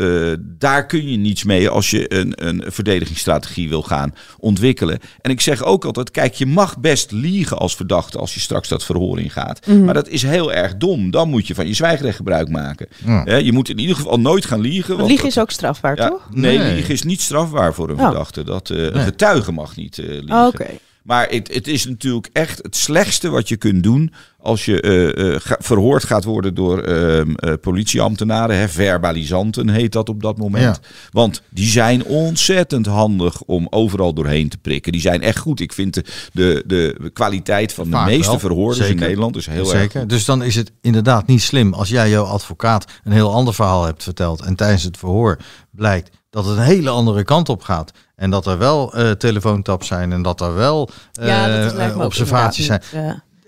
daar 0.41 0.87
kun 0.87 1.11
je 1.11 1.17
niets 1.17 1.45
mee 1.45 1.69
als 1.69 1.91
je 1.91 2.15
een, 2.15 2.47
een 2.47 2.65
verdedigingsstrategie 2.67 3.69
wil 3.69 3.83
gaan 3.83 4.15
ontwikkelen. 4.39 4.99
En 5.21 5.31
ik 5.31 5.41
zeg 5.41 5.63
ook 5.63 5.85
altijd: 5.85 6.11
kijk, 6.11 6.35
je 6.35 6.47
mag 6.47 6.79
best 6.79 7.11
liegen 7.13 7.59
als 7.59 7.77
verdachte 7.77 8.19
als 8.19 8.35
je 8.35 8.41
straks 8.41 8.69
dat 8.69 8.85
verhoor 8.85 9.08
ingaat. 9.17 9.67
Mhm. 9.67 9.85
Maar 9.85 9.95
dat 9.95 10.09
is 10.09 10.23
heel 10.23 10.53
erg 10.53 10.77
dom. 10.77 11.11
Dan 11.11 11.29
moet 11.29 11.47
je 11.47 11.55
van 11.55 11.67
je 11.67 11.75
zwijgrecht 11.75 12.17
gebruik 12.17 12.49
maken. 12.49 12.87
Ja. 13.25 13.37
Je 13.37 13.53
moet 13.53 13.69
in 13.69 13.79
ieder 13.79 13.97
geval 13.97 14.21
nooit 14.21 14.45
gaan 14.47 14.61
liegen. 14.61 14.97
Want 14.97 15.09
liegen 15.09 15.25
dat- 15.29 15.37
is 15.37 15.43
ook 15.43 15.50
strafbaar, 15.50 15.97
ja, 15.97 16.09
toch? 16.09 16.29
Nee, 16.31 16.59
Nee. 16.59 16.75
liegen 16.75 16.95
is 16.95 17.03
niet 17.03 17.21
strafbaar 17.21 17.75
voor 17.75 17.88
een 17.91 17.99
Oh. 17.99 18.05
verdachte. 18.05 18.45
Dat, 18.45 18.71
eh, 18.71 18.77
Een 18.85 19.00
getuige 19.00 19.53
mag 19.53 19.77
niet 19.77 19.99
eh, 19.99 20.07
liegen. 20.09 20.37
Oh, 20.37 20.47
Oké. 20.47 20.67
Maar 21.02 21.28
het, 21.28 21.55
het 21.55 21.67
is 21.67 21.87
natuurlijk 21.87 22.28
echt 22.33 22.62
het 22.62 22.76
slechtste 22.76 23.28
wat 23.28 23.49
je 23.49 23.57
kunt 23.57 23.83
doen 23.83 24.12
als 24.40 24.64
je 24.64 24.81
eh, 24.81 25.35
eh, 25.35 25.40
ga- 25.40 25.57
verhoord 25.61 26.05
gaat 26.05 26.25
worden 26.25 26.55
door 26.55 26.83
ehm, 26.83 27.35
eh, 27.35 27.52
politieambtenaren. 27.61 28.57
Hè, 28.57 28.69
verbalisanten 28.69 29.69
heet 29.69 29.93
dat 29.93 30.09
op 30.09 30.23
dat 30.23 30.38
moment. 30.38 30.81
Want 31.11 31.43
die 31.49 31.67
zijn 31.69 32.05
ontzettend 32.05 32.87
handig 32.87 33.43
om 33.43 33.67
overal 33.71 34.12
doorheen 34.14 34.49
te 34.49 34.59
prikken. 34.59 34.93
Die 34.93 35.00
zijn 35.00 35.23
echt 35.23 35.38
goed. 35.38 35.61
Ik 35.61 35.73
vind 35.73 35.95
de, 35.95 36.05
de, 36.33 36.64
de 36.67 37.11
kwaliteit 37.12 37.73
van 37.73 37.90
de 37.90 38.02
meeste 38.07 38.31
wel. 38.31 38.38
verhoorders 38.38 38.88
in. 38.88 38.97
Nederland 38.97 39.37
is 39.37 39.47
heel 39.47 39.73
erg 39.73 39.81
Zeker. 39.81 40.09
Dus 40.09 40.25
dan 40.25 40.43
is 40.43 40.55
het 40.55 40.73
inderdaad 40.81 41.26
niet 41.26 41.43
slim 41.43 41.75
als 41.75 41.88
jij 41.88 42.11
jouw 42.11 42.25
advocaat 42.25 42.85
een 43.05 43.12
heel 43.12 43.33
ander 43.33 43.55
verhaal 43.55 43.85
hebt 43.85 44.02
verteld 44.02 44.40
en 44.43 44.55
tijdens 44.55 44.83
het 44.83 44.97
verhoor 44.97 45.38
blijkt 45.71 46.11
dat 46.30 46.44
het 46.44 46.56
een 46.56 46.62
hele 46.64 46.90
andere 46.90 47.23
kant 47.25 47.49
op 47.49 47.62
gaat. 47.62 47.90
En 48.16 48.30
dat 48.30 48.47
er 48.47 48.58
wel 48.58 48.92
eh 48.94 49.11
telefoontaps 49.11 49.87
zijn 49.87 50.12
en 50.12 50.23
dat 50.23 50.40
er 50.40 50.54
wel 50.54 50.88
eh, 51.12 51.26
Ja, 51.26 51.47
dat 51.47 51.94
observaties 52.04 52.66
zijn. 52.66 52.82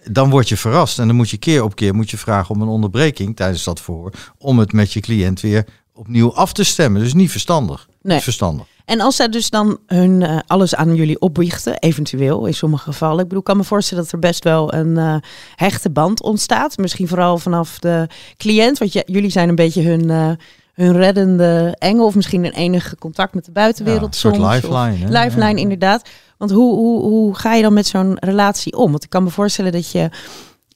Dan 0.04 0.30
word 0.30 0.48
je 0.48 0.56
verrast 0.56 0.98
en 0.98 1.06
dan 1.06 1.16
moet 1.16 1.30
je 1.30 1.36
keer 1.36 1.62
op 1.64 1.74
keer 1.74 1.94
moet 1.94 2.10
je 2.10 2.16
vragen 2.18 2.54
om 2.54 2.62
een 2.62 2.68
onderbreking 2.68 3.36
tijdens 3.36 3.64
dat 3.64 3.80
verhoor. 3.80 4.12
Om 4.38 4.58
het 4.58 4.72
met 4.72 4.92
je 4.92 5.00
cliënt 5.00 5.40
weer 5.40 5.64
opnieuw 5.92 6.34
af 6.34 6.52
te 6.52 6.64
stemmen. 6.64 7.00
Dus 7.02 7.14
niet 7.14 7.30
verstandig. 7.30 7.86
Nee. 8.02 8.14
Niet 8.14 8.22
verstandig. 8.24 8.66
En 8.84 9.00
als 9.00 9.16
zij 9.16 9.28
dus 9.28 9.50
dan 9.50 9.78
hun 9.86 10.22
eh, 10.22 10.38
alles 10.46 10.74
aan 10.74 10.94
jullie 10.94 11.20
opbiechten, 11.20 11.78
eventueel 11.78 12.46
in 12.46 12.54
sommige 12.54 12.84
gevallen. 12.84 13.16
Ik 13.18 13.22
bedoel, 13.24 13.38
ik 13.38 13.44
kan 13.44 13.56
me 13.56 13.64
voorstellen 13.64 14.02
dat 14.04 14.12
er 14.12 14.18
best 14.18 14.44
wel 14.44 14.74
een 14.74 15.22
hechte 15.54 15.90
band 15.90 16.22
ontstaat. 16.22 16.76
Misschien 16.76 17.08
vooral 17.08 17.38
vanaf 17.38 17.78
de 17.78 18.06
cliënt, 18.36 18.78
want 18.78 18.92
je- 18.92 19.02
jullie 19.06 19.30
zijn 19.30 19.48
een 19.48 19.54
beetje 19.54 19.82
hun, 19.82 20.38
hun 20.80 20.96
reddende 20.96 21.76
engel. 21.78 22.06
Of 22.06 22.14
misschien 22.14 22.44
een 22.44 22.52
enige 22.52 22.96
contact 22.96 23.34
met 23.34 23.44
de 23.44 23.52
buitenwereld 23.52 24.02
Ja, 24.02 24.06
een 24.08 24.14
soort 24.14 24.34
soms. 24.34 24.46
of- 24.46 24.52
lifeline? 24.54 25.18
Lifeline, 25.22 25.50
Ja. 25.50 25.62
inderdaad. 25.62 26.08
Want 26.38 26.50
hoe, 26.50 26.74
hoe, 26.76 27.00
hoe 27.02 27.34
ga 27.34 27.54
je 27.54 27.62
dan 27.62 27.72
met 27.72 27.86
zo'n 27.86 28.16
relatie 28.18 28.76
om? 28.76 28.90
Want 28.90 29.04
ik 29.04 29.10
kan 29.10 29.22
me 29.22 29.30
voorstellen 29.30 29.72
dat 29.72 29.90
je 29.90 30.10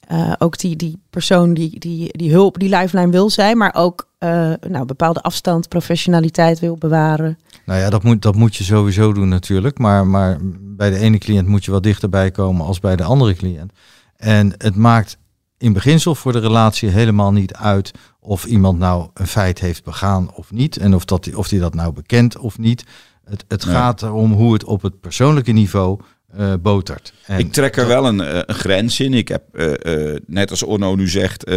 eh, 0.08 0.32
ook 0.38 0.58
die, 0.58 0.76
die 0.76 0.98
persoon 1.10 1.54
die, 1.54 1.78
die, 1.78 2.18
die 2.18 2.30
hulp, 2.30 2.58
die 2.58 2.76
lifeline 2.76 3.10
wil 3.10 3.30
zijn, 3.30 3.56
maar 3.58 3.74
ook 3.74 4.08
eh, 4.18 4.52
nou, 4.68 4.84
bepaalde 4.84 5.20
afstand, 5.22 5.68
professionaliteit 5.68 6.58
wil 6.60 6.76
bewaren. 6.76 7.38
Nou 7.66 7.80
ja, 7.80 7.90
dat 7.90 8.02
moet, 8.02 8.22
dat 8.22 8.34
moet 8.34 8.56
je 8.56 8.64
sowieso 8.64 9.12
doen 9.12 9.28
natuurlijk. 9.28 9.78
Maar, 9.78 10.06
maar 10.06 10.38
bij 10.60 10.90
de 10.90 10.98
ene 10.98 11.18
cliënt 11.18 11.48
moet 11.48 11.64
je 11.64 11.70
wat 11.70 11.82
dichterbij 11.82 12.30
komen 12.30 12.66
als 12.66 12.80
bij 12.80 12.96
de 12.96 13.02
andere 13.04 13.34
cliënt. 13.34 13.72
En 14.16 14.54
het 14.58 14.76
maakt 14.76 15.16
in 15.58 15.72
beginsel 15.72 16.14
voor 16.14 16.32
de 16.32 16.38
relatie 16.38 16.88
helemaal 16.88 17.32
niet 17.32 17.54
uit 17.54 17.90
of 18.24 18.44
iemand 18.44 18.78
nou 18.78 19.08
een 19.14 19.26
feit 19.26 19.60
heeft 19.60 19.84
begaan 19.84 20.34
of 20.34 20.50
niet. 20.50 20.76
En 20.76 20.94
of, 20.94 21.04
dat, 21.04 21.34
of 21.34 21.48
die 21.48 21.60
dat 21.60 21.74
nou 21.74 21.92
bekent 21.92 22.38
of 22.38 22.58
niet. 22.58 22.84
Het, 23.24 23.44
het 23.48 23.64
gaat 23.64 24.02
erom 24.02 24.32
hoe 24.32 24.52
het 24.52 24.64
op 24.64 24.82
het 24.82 25.00
persoonlijke 25.00 25.52
niveau 25.52 26.00
eh, 26.36 26.54
botert. 26.62 27.12
En 27.26 27.38
Ik 27.38 27.52
trek 27.52 27.76
er 27.76 27.86
wel 27.86 28.06
een, 28.06 28.20
eh, 28.20 28.40
een 28.46 28.54
grens 28.54 29.00
in. 29.00 29.14
Ik 29.14 29.28
heb, 29.28 29.54
eh, 29.54 30.16
net 30.26 30.50
als 30.50 30.62
Orno 30.62 30.94
nu 30.94 31.08
zegt, 31.08 31.50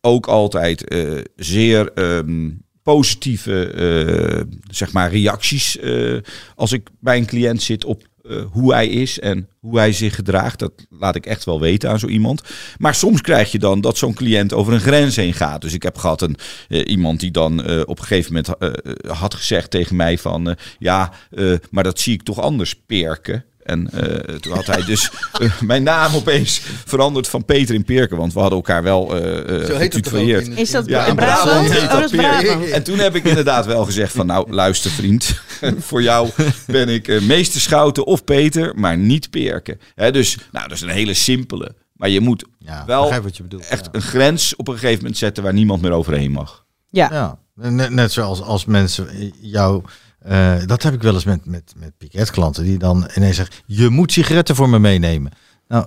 ook 0.00 0.26
altijd 0.26 0.94
zeer 1.36 1.92
ehm, 1.92 2.50
positieve 2.82 4.46
zeg 4.70 4.92
maar 4.92 5.10
reacties 5.10 5.78
als 6.54 6.72
ik 6.72 6.88
bij 7.00 7.16
een 7.16 7.26
cliënt 7.26 7.62
zit 7.62 7.84
op 7.84 8.02
eh, 8.28 8.36
hoe 8.50 8.72
hij 8.72 8.88
is 8.88 9.18
en 9.18 9.48
hoe 9.60 9.78
hij 9.78 9.92
zich 9.92 10.14
gedraagt. 10.14 10.58
Dat 10.58 10.72
laat 10.90 11.16
ik 11.16 11.26
echt 11.26 11.44
wel 11.44 11.60
weten 11.60 11.90
aan 11.90 11.98
zo 11.98 12.06
iemand. 12.06 12.42
Maar 12.78 12.94
soms 12.94 13.20
krijg 13.20 13.52
je 13.52 13.58
dan 13.58 13.80
dat 13.80 13.98
zo'n 13.98 14.14
cliënt 14.14 14.52
over 14.52 14.72
een 14.72 14.80
grens 14.80 15.16
heen 15.16 15.32
gaat. 15.32 15.60
Dus 15.60 15.72
ik 15.72 15.82
heb 15.82 15.98
gehad 15.98 16.22
een, 16.22 16.36
eh, 16.68 16.86
iemand 16.86 17.20
die 17.20 17.30
dan 17.30 17.64
eh, 17.64 17.80
op 17.84 17.98
een 17.98 18.04
gegeven 18.04 18.32
moment 18.32 18.76
had 19.06 19.34
gezegd 19.34 19.70
tegen 19.70 19.96
mij 19.96 20.18
van... 20.18 20.56
ja, 20.78 21.12
maar 21.70 21.84
dat 21.84 22.00
zie 22.00 22.14
ik 22.14 22.22
toch 22.22 22.40
anders, 22.40 22.74
Perken. 22.74 23.44
En 23.62 23.90
eh, 23.90 24.34
toen 24.36 24.52
had 24.52 24.66
hij 24.66 24.84
dus 24.84 25.10
eh, 25.32 25.60
mijn 25.60 25.82
naam 25.82 26.14
opeens 26.14 26.60
veranderd 26.84 27.28
van 27.28 27.44
Peter 27.44 27.74
in 27.74 27.84
Perken. 27.84 28.16
Want 28.16 28.32
we 28.32 28.40
hadden 28.40 28.58
elkaar 28.58 28.82
wel 28.82 29.16
eh 29.16 29.70
eh 29.70 29.76
getutoieerd. 29.78 30.48
Is 30.48 30.70
dat 30.70 30.86
Ja, 30.86 31.06
in 31.06 31.14
Brabant? 31.14 31.68
Oh, 31.68 31.74
dat 31.74 31.90
dat 31.90 32.04
is 32.04 32.10
Peer. 32.10 32.20
Brabant. 32.20 32.70
En 32.70 32.82
toen 32.82 32.98
heb 32.98 33.14
ik 33.14 33.24
inderdaad 33.24 33.66
wel 33.66 33.84
gezegd 33.84 34.12
van 34.12 34.26
nou 34.26 34.52
luister 34.52 34.90
vriend, 34.90 35.40
voor 35.88 36.02
jou 36.02 36.30
ben 36.66 36.88
ik 36.88 37.20
meester 37.22 37.60
Schouten 37.60 38.06
of 38.06 38.24
Peter, 38.24 38.72
maar 38.76 38.96
niet 38.96 39.30
Perken. 39.30 39.80
Hè, 39.94 40.10
dus 40.10 40.38
nou, 40.52 40.68
dat 40.68 40.76
is 40.76 40.82
een 40.82 40.88
hele 40.88 41.14
simpele. 41.14 41.74
Maar 41.92 42.08
je 42.08 42.20
moet 42.20 42.44
ja, 42.58 42.84
wel 42.86 43.02
begrijp 43.02 43.22
wat 43.22 43.36
je 43.36 43.42
bedoelt. 43.42 43.66
echt 43.66 43.84
ja. 43.84 43.90
een 43.92 44.02
grens 44.02 44.56
op 44.56 44.68
een 44.68 44.74
gegeven 44.74 44.96
moment 44.98 45.16
zetten 45.16 45.42
waar 45.42 45.52
niemand 45.52 45.82
meer 45.82 45.92
overheen 45.92 46.30
mag. 46.30 46.64
Ja. 46.90 47.08
Ja, 47.12 47.38
net, 47.54 47.90
net 47.90 48.12
zoals 48.12 48.40
als 48.40 48.64
mensen 48.64 49.32
jou. 49.40 49.82
Eh, 50.24 50.66
dat 50.66 50.82
heb 50.82 50.94
ik 50.94 51.02
wel 51.02 51.14
eens 51.14 51.24
met, 51.24 51.46
met, 51.46 51.72
met 51.76 51.92
piketklanten 51.98 52.64
die 52.64 52.78
dan 52.78 53.08
ineens 53.16 53.36
zeggen: 53.36 53.54
Je 53.66 53.88
moet 53.88 54.12
sigaretten 54.12 54.56
voor 54.56 54.68
me 54.68 54.78
meenemen. 54.78 55.32
Nou, 55.68 55.86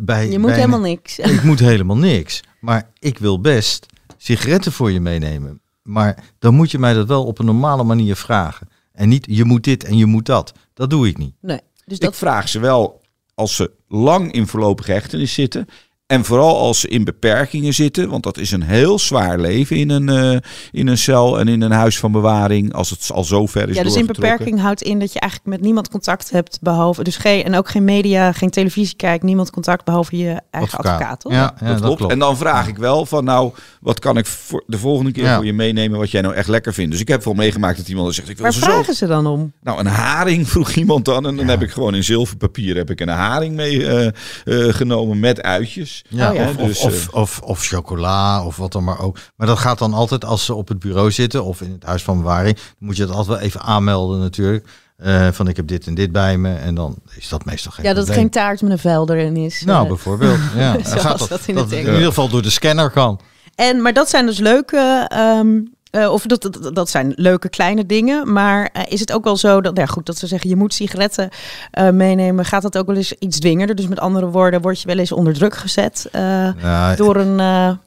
bij, 0.00 0.30
Je 0.30 0.38
moet 0.38 0.46
bij- 0.48 0.56
helemaal 0.58 0.80
niks. 0.80 1.18
Ik 1.18 1.42
moet 1.42 1.58
helemaal 1.72 1.96
niks. 1.96 2.40
Maar 2.60 2.90
ik 2.98 3.18
wil 3.18 3.40
best 3.40 3.86
sigaretten 4.16 4.72
voor 4.72 4.90
je 4.90 5.00
meenemen. 5.00 5.60
Maar 5.82 6.24
dan 6.38 6.54
moet 6.54 6.70
je 6.70 6.78
mij 6.78 6.92
dat 6.94 7.06
wel 7.08 7.24
op 7.24 7.38
een 7.38 7.44
normale 7.46 7.84
manier 7.84 8.16
vragen. 8.16 8.68
En 8.92 9.08
niet 9.08 9.26
je 9.30 9.44
moet 9.44 9.64
dit 9.64 9.84
en 9.84 9.96
je 9.96 10.06
moet 10.06 10.26
dat. 10.26 10.52
Dat 10.74 10.90
doe 10.90 11.08
ik 11.08 11.18
niet. 11.18 11.34
Nee. 11.40 11.60
Dus 11.84 11.96
Ik 11.96 12.02
dat 12.04 12.16
vraag 12.16 12.48
ze 12.48 12.58
wel 12.58 13.00
als 13.34 13.54
ze 13.56 13.70
lang 13.88 14.32
in 14.32 14.46
voorlopige 14.46 14.92
hechtenis 14.92 15.34
zitten 15.34 15.66
En 16.08 16.24
vooral 16.24 16.58
als 16.58 16.80
ze 16.80 16.88
in 16.88 17.04
beperkingen 17.04 17.74
zitten, 17.74 18.08
want 18.08 18.22
dat 18.22 18.38
is 18.38 18.50
een 18.50 18.62
heel 18.62 18.98
zwaar 18.98 19.38
leven 19.38 19.76
in 19.76 19.90
een, 19.90 20.08
eh, 20.08 20.38
in 20.72 20.86
een 20.86 20.98
cel 20.98 21.38
en 21.38 21.48
in 21.48 21.60
een 21.60 21.70
huis 21.70 21.98
van 21.98 22.12
bewaring, 22.12 22.72
als 22.72 22.90
het 22.90 23.10
al 23.12 23.24
zo 23.24 23.46
ver 23.46 23.68
is 23.68 23.76
Ja, 23.76 23.82
dus 23.82 23.94
in 23.96 24.06
beperking 24.06 24.60
houdt 24.60 24.82
in 24.82 24.98
dat 24.98 25.12
je 25.12 25.20
eigenlijk 25.20 25.50
met 25.50 25.60
niemand 25.60 25.88
contact 25.88 26.30
hebt, 26.30 26.58
behalve 26.60 27.04
dus 27.04 27.16
geen 27.16 27.44
en 27.44 27.54
ook 27.54 27.68
geen 27.68 27.84
media, 27.84 28.32
geen 28.32 28.50
televisie 28.50 28.96
kijkt, 28.96 29.24
niemand 29.24 29.50
contact 29.50 29.84
behalve 29.84 30.16
je 30.16 30.40
eigen 30.50 30.78
advocaat, 30.78 31.20
toch? 31.20 31.32
Ja, 31.32 31.54
ja, 31.60 31.74
dat, 31.74 31.96
klopt. 31.96 32.12
En 32.12 32.18
dan 32.18 32.36
vraag 32.36 32.68
ik 32.68 32.76
wel 32.76 33.06
van 33.06 33.24
nou, 33.24 33.52
wat 33.80 33.98
kan 33.98 34.16
ik 34.16 34.26
voor 34.26 34.64
de 34.66 34.78
volgende 34.78 35.12
keer 35.12 35.24
Ja. 35.24 35.36
voor 35.36 35.46
je 35.46 35.52
meenemen 35.52 35.98
wat 35.98 36.10
jij 36.10 36.20
nou 36.20 36.34
echt 36.34 36.48
lekker 36.48 36.74
vindt. 36.74 36.90
Dus 36.90 37.00
ik 37.00 37.08
heb 37.08 37.24
wel 37.24 37.34
meegemaakt 37.34 37.76
dat 37.76 37.88
iemand 37.88 38.14
zegt 38.14 38.28
ik 38.28 38.34
wil 38.36 38.44
Waar 38.44 38.54
ze 38.54 38.60
zo. 38.60 38.66
vragen 38.66 38.94
ze 38.94 39.06
dan 39.06 39.26
om? 39.26 39.52
Nou, 39.62 39.78
een 39.80 39.86
haring 39.86 40.48
vroeg 40.52 40.70
iemand 40.70 41.04
dan. 41.04 41.26
En 41.26 41.36
dan 41.36 41.48
heb 41.48 41.62
ik 41.62 41.70
gewoon 41.70 41.94
in 41.94 42.04
zilverpapier 42.04 42.76
heb 42.76 42.90
ik 42.90 43.00
een 43.00 43.08
haring 43.08 43.54
mee 43.54 43.86
eh, 43.86 44.06
eh, 44.06 44.74
genomen 44.74 45.20
met 45.20 45.42
uitjes. 45.42 45.97
Ja, 46.08 46.28
Oh 46.30 46.34
ja. 46.36 46.48
Of, 46.48 46.56
Dus, 46.56 46.80
of, 46.80 46.92
of, 46.92 47.08
of, 47.12 47.40
of 47.40 47.62
chocola 47.66 48.44
of 48.44 48.56
wat 48.56 48.72
dan 48.72 48.84
maar 48.84 49.00
ook. 49.00 49.18
Maar 49.36 49.46
dat 49.46 49.58
gaat 49.58 49.78
dan 49.78 49.94
altijd 49.94 50.24
als 50.24 50.44
ze 50.44 50.54
op 50.54 50.68
het 50.68 50.78
bureau 50.78 51.10
zitten 51.10 51.44
of 51.44 51.60
in 51.60 51.72
het 51.72 51.84
huis 51.84 52.02
van 52.02 52.16
bewaring. 52.18 52.56
Dan 52.56 52.64
moet 52.78 52.96
je 52.96 53.02
het 53.02 53.12
altijd 53.12 53.38
wel 53.38 53.46
even 53.46 53.60
aanmelden 53.60 54.20
natuurlijk. 54.20 54.66
Eh, 54.96 55.28
van 55.32 55.48
ik 55.48 55.56
heb 55.56 55.66
dit 55.66 55.86
en 55.86 55.94
dit 55.94 56.12
bij 56.12 56.38
me. 56.38 56.54
En 56.54 56.74
dan 56.74 56.96
is 57.16 57.28
dat 57.28 57.44
meestal 57.44 57.72
geen 57.72 57.84
Ja, 57.84 57.92
dat 57.94 58.04
probleem. 58.04 58.22
geen 58.22 58.30
taart 58.32 58.62
met 58.62 58.70
een 58.70 58.78
vuil 58.78 59.10
erin 59.10 59.36
is. 59.36 59.62
Nou, 59.64 59.82
Eh, 59.82 59.88
bijvoorbeeld. 59.88 60.38
Ja. 60.56 60.76
Gaat 60.82 61.18
dat 61.18 61.28
dat, 61.28 61.40
in 61.46 61.54
dat 61.54 61.64
het 61.70 61.78
het 61.78 61.88
ieder 61.88 62.04
geval 62.04 62.28
door 62.28 62.42
de 62.42 62.50
scanner 62.50 62.90
kan. 62.90 63.20
En, 63.54 63.82
maar 63.82 63.92
dat 63.92 64.08
zijn 64.08 64.26
dus 64.26 64.38
leuke, 64.38 65.04
ehm, 65.08 65.48
eh, 65.90 66.12
of 66.12 66.22
dat, 66.22 66.42
dat, 66.42 66.74
dat 66.74 66.90
zijn 66.90 67.12
leuke 67.16 67.48
kleine 67.48 67.86
dingen. 67.86 68.32
Maar 68.32 68.70
eh, 68.72 68.82
is 68.88 69.00
het 69.00 69.12
ook 69.12 69.24
wel 69.24 69.36
zo 69.36 69.60
dat, 69.60 69.76
ja 69.76 69.86
goed, 69.86 70.06
dat 70.06 70.18
ze 70.18 70.26
zeggen 70.26 70.50
je 70.50 70.56
moet 70.56 70.74
sigaretten 70.74 71.28
eh, 71.70 71.90
meenemen. 71.90 72.44
Gaat 72.44 72.62
dat 72.62 72.78
ook 72.78 72.86
wel 72.86 72.96
eens 72.96 73.12
iets 73.12 73.38
dwingender? 73.38 73.76
Dus 73.76 73.88
met 73.88 74.00
andere 74.00 74.26
woorden, 74.26 74.60
word 74.60 74.80
je 74.80 74.86
wel 74.86 74.98
eens 74.98 75.12
onder 75.12 75.34
druk 75.34 75.56
gezet 75.56 76.08
Ja, 76.12 76.94
door 76.94 77.16
een 77.16 77.78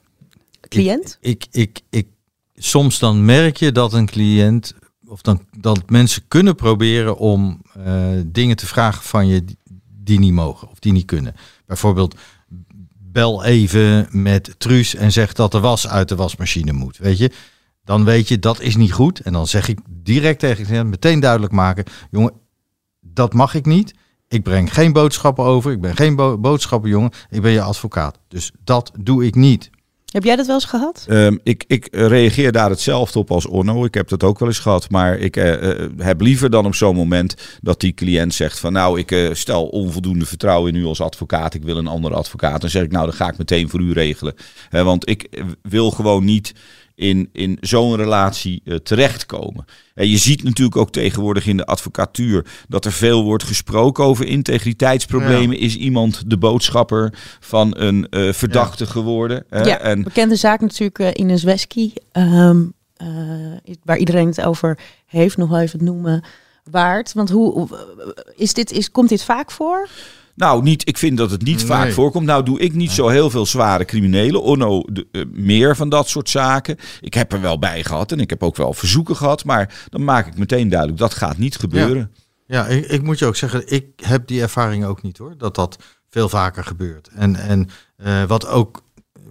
cliënt? 0.70 1.18
ik, 1.22 1.46
ik, 1.52 1.82
ik, 1.90 2.08
soms 2.56 3.00
dan 3.00 3.26
merk 3.26 3.58
je 3.58 3.72
dat 3.72 3.94
een 3.94 4.06
cliënt, 4.06 4.74
of 5.08 5.22
dan, 5.22 5.46
dat 5.58 5.90
mensen 5.90 6.24
kunnen 6.28 6.56
proberen 6.56 7.18
om 7.18 7.62
dingen 8.26 8.56
te 8.56 8.68
vragen 8.68 9.04
van 9.04 9.28
je 9.28 9.46
die, 9.46 9.58
die 10.04 10.20
niet 10.20 10.34
mogen 10.34 10.70
of 10.70 10.80
die 10.80 10.92
niet 10.92 11.06
kunnen. 11.06 11.36
Bijvoorbeeld, 11.66 12.16
bel 13.12 13.44
even 13.44 14.08
met 14.12 14.56
Truus 14.58 14.96
en 14.96 15.12
zeg 15.12 15.34
dat 15.34 15.52
de 15.52 15.60
was 15.60 15.88
uit 15.88 16.10
de 16.10 16.16
wasmachine 16.16 16.72
moet. 16.72 16.98
Weet 16.98 17.18
je, 17.18 17.32
dan 17.92 18.04
weet 18.04 18.28
je 18.28 18.40
dat 18.40 18.62
is 18.62 18.76
niet 18.76 18.94
goed. 18.94 19.20
En 19.20 19.34
dan 19.34 19.48
zeg 19.48 19.68
ik 19.68 19.80
direct 19.90 20.40
tegen 20.40 20.58
de 20.58 20.70
cliënt, 20.70 20.90
meteen 20.90 21.20
duidelijk 21.20 21.54
maken, 21.54 21.84
jongen, 22.12 22.34
dat 23.00 23.34
mag 23.34 23.54
ik 23.54 23.66
niet. 23.66 23.94
Ik 24.28 24.44
breng 24.44 24.74
geen 24.74 24.94
boodschappen 24.94 25.44
over. 25.44 25.72
Ik 25.72 25.82
ben 25.82 25.96
geen 25.96 26.16
bo 26.16 26.38
boodschappenjongen. 26.38 27.12
Ik 27.30 27.42
ben 27.42 27.52
je 27.52 27.62
advocaat. 27.62 28.18
Dus 28.28 28.52
dat 28.64 28.92
doe 29.00 29.26
ik 29.26 29.36
niet. 29.36 29.70
Heb 30.06 30.24
jij 30.24 30.36
dat 30.36 30.46
wel 30.46 30.56
eens 30.56 30.66
gehad? 30.66 31.06
Ehm, 31.08 31.38
ik, 31.44 31.64
ik 31.68 31.88
reageer 31.92 32.52
daar 32.52 32.70
hetzelfde 32.70 33.20
op 33.20 33.32
als 33.32 33.46
Onno. 33.46 33.86
Ik 33.86 33.94
heb 33.94 34.08
dat 34.08 34.24
ook 34.24 34.40
wel 34.40 34.48
eens 34.48 34.60
gehad. 34.60 34.90
Maar 34.90 35.18
ik 35.18 35.38
eh, 35.38 35.72
eh, 35.72 35.90
heb 35.98 36.22
liever 36.22 36.50
dan 36.50 36.66
op 36.66 36.76
zo'n 36.76 36.96
moment 36.96 37.36
dat 37.62 37.80
die 37.80 37.94
cliënt 37.94 38.34
zegt 38.34 38.60
van 38.60 38.74
nou, 38.74 39.00
ik 39.00 39.12
eh, 39.12 39.34
stel 39.34 39.68
onvoldoende 39.68 40.26
vertrouwen 40.26 40.74
in 40.74 40.82
u 40.82 40.86
als 40.86 41.02
advocaat. 41.02 41.54
Ik 41.54 41.64
wil 41.64 41.78
een 41.78 41.88
andere 41.88 42.16
advocaat. 42.16 42.62
Dan 42.62 42.70
zeg 42.70 42.84
ik 42.84 42.92
nou, 42.92 43.06
dan 43.06 43.16
ga 43.16 43.30
ik 43.30 43.38
meteen 43.38 43.70
voor 43.70 43.80
u 43.80 43.92
regelen. 43.92 44.34
Hè, 44.70 44.84
want 44.84 45.10
ik 45.10 45.44
wil 45.62 45.92
gewoon 45.92 46.24
niet 46.24 46.54
in, 47.02 47.30
in 47.32 47.58
zo'n 47.62 47.96
relatie 47.96 48.62
eh, 48.66 48.76
terechtkomen. 48.76 49.66
En 49.94 50.10
je 50.10 50.18
ziet 50.18 50.44
natuurlijk 50.44 50.78
ook 50.78 50.92
tegenwoordig 50.92 51.48
in 51.48 51.58
de 51.58 51.66
advocatuur 51.66 52.46
dat 52.68 52.86
er 52.86 52.92
veel 52.92 53.24
wordt 53.24 53.44
gesproken 53.44 54.04
over 54.04 54.26
integriteitsproblemen. 54.26 55.58
Is 55.58 55.76
iemand 55.76 56.24
de 56.30 56.38
boodschapper 56.38 57.14
van 57.40 57.74
een 57.78 58.08
eh, 58.10 58.34
verdachte 58.34 58.86
geworden? 58.86 59.44
hè? 59.50 59.62
ja, 59.62 59.78
En 59.80 60.04
bekende 60.04 60.36
zaak 60.36 60.62
natuurlijk 60.62 61.00
eh, 61.00 61.10
Ines 61.14 61.44
Wesky. 61.44 61.94
ehm, 62.12 62.62
eh, 62.98 63.08
waar 63.84 63.98
iedereen 63.98 64.28
het 64.28 64.42
over 64.42 64.78
heeft, 65.06 65.38
nog 65.38 65.50
wel 65.50 65.60
even 65.60 65.80
het 65.80 65.88
noemen 65.88 66.24
waard. 66.72 67.14
Want 67.14 67.30
hoe 67.30 67.52
hoe- 67.52 67.70
is 68.36 68.54
dit, 68.54 68.72
is, 68.72 68.92
komt 68.92 69.10
dit 69.10 69.24
vaak 69.24 69.52
voor? 69.52 69.88
Nou, 70.36 70.64
niet, 70.64 70.88
ik 70.88 70.98
vind 70.98 71.18
dat 71.18 71.32
het 71.32 71.42
niet 71.44 71.58
Nee. 71.58 71.66
vaak 71.66 71.92
voorkomt. 71.92 72.26
Nou 72.26 72.44
doe 72.44 72.60
ik 72.60 72.74
niet 72.74 72.92
zo 72.92 73.08
heel 73.08 73.30
veel 73.30 73.46
zware 73.46 73.86
criminelen. 73.86 74.42
Onno 74.42 74.84
de, 74.92 75.08
eh, 75.12 75.22
meer 75.32 75.76
van 75.76 75.90
dat 75.90 76.10
soort 76.10 76.30
zaken. 76.30 76.78
Ik 77.02 77.14
heb 77.14 77.34
er 77.34 77.42
wel 77.42 77.60
bij 77.60 77.84
gehad 77.84 78.12
en 78.12 78.20
ik 78.20 78.30
heb 78.30 78.44
ook 78.44 78.56
wel 78.56 78.74
verzoeken 78.74 79.16
gehad. 79.16 79.46
Maar 79.46 79.86
dan 79.90 80.04
maak 80.04 80.28
ik 80.28 80.38
meteen 80.38 80.70
duidelijk, 80.70 81.00
dat 81.00 81.14
gaat 81.14 81.38
niet 81.38 81.58
gebeuren. 81.58 82.12
Ja, 82.48 82.68
ik, 82.68 82.86
ik 82.86 83.04
moet 83.04 83.20
je 83.20 83.26
ook 83.26 83.36
zeggen, 83.36 83.64
ik 83.72 83.86
heb 83.96 84.28
die 84.28 84.42
ervaring 84.42 84.86
ook 84.86 85.02
niet 85.02 85.18
hoor. 85.18 85.34
Dat 85.38 85.56
dat 85.56 85.78
veel 86.10 86.30
vaker 86.30 86.64
gebeurt. 86.64 87.10
En, 87.16 87.36
en 87.36 87.70
eh, 87.96 88.24
wat 88.24 88.48
ook, 88.48 88.82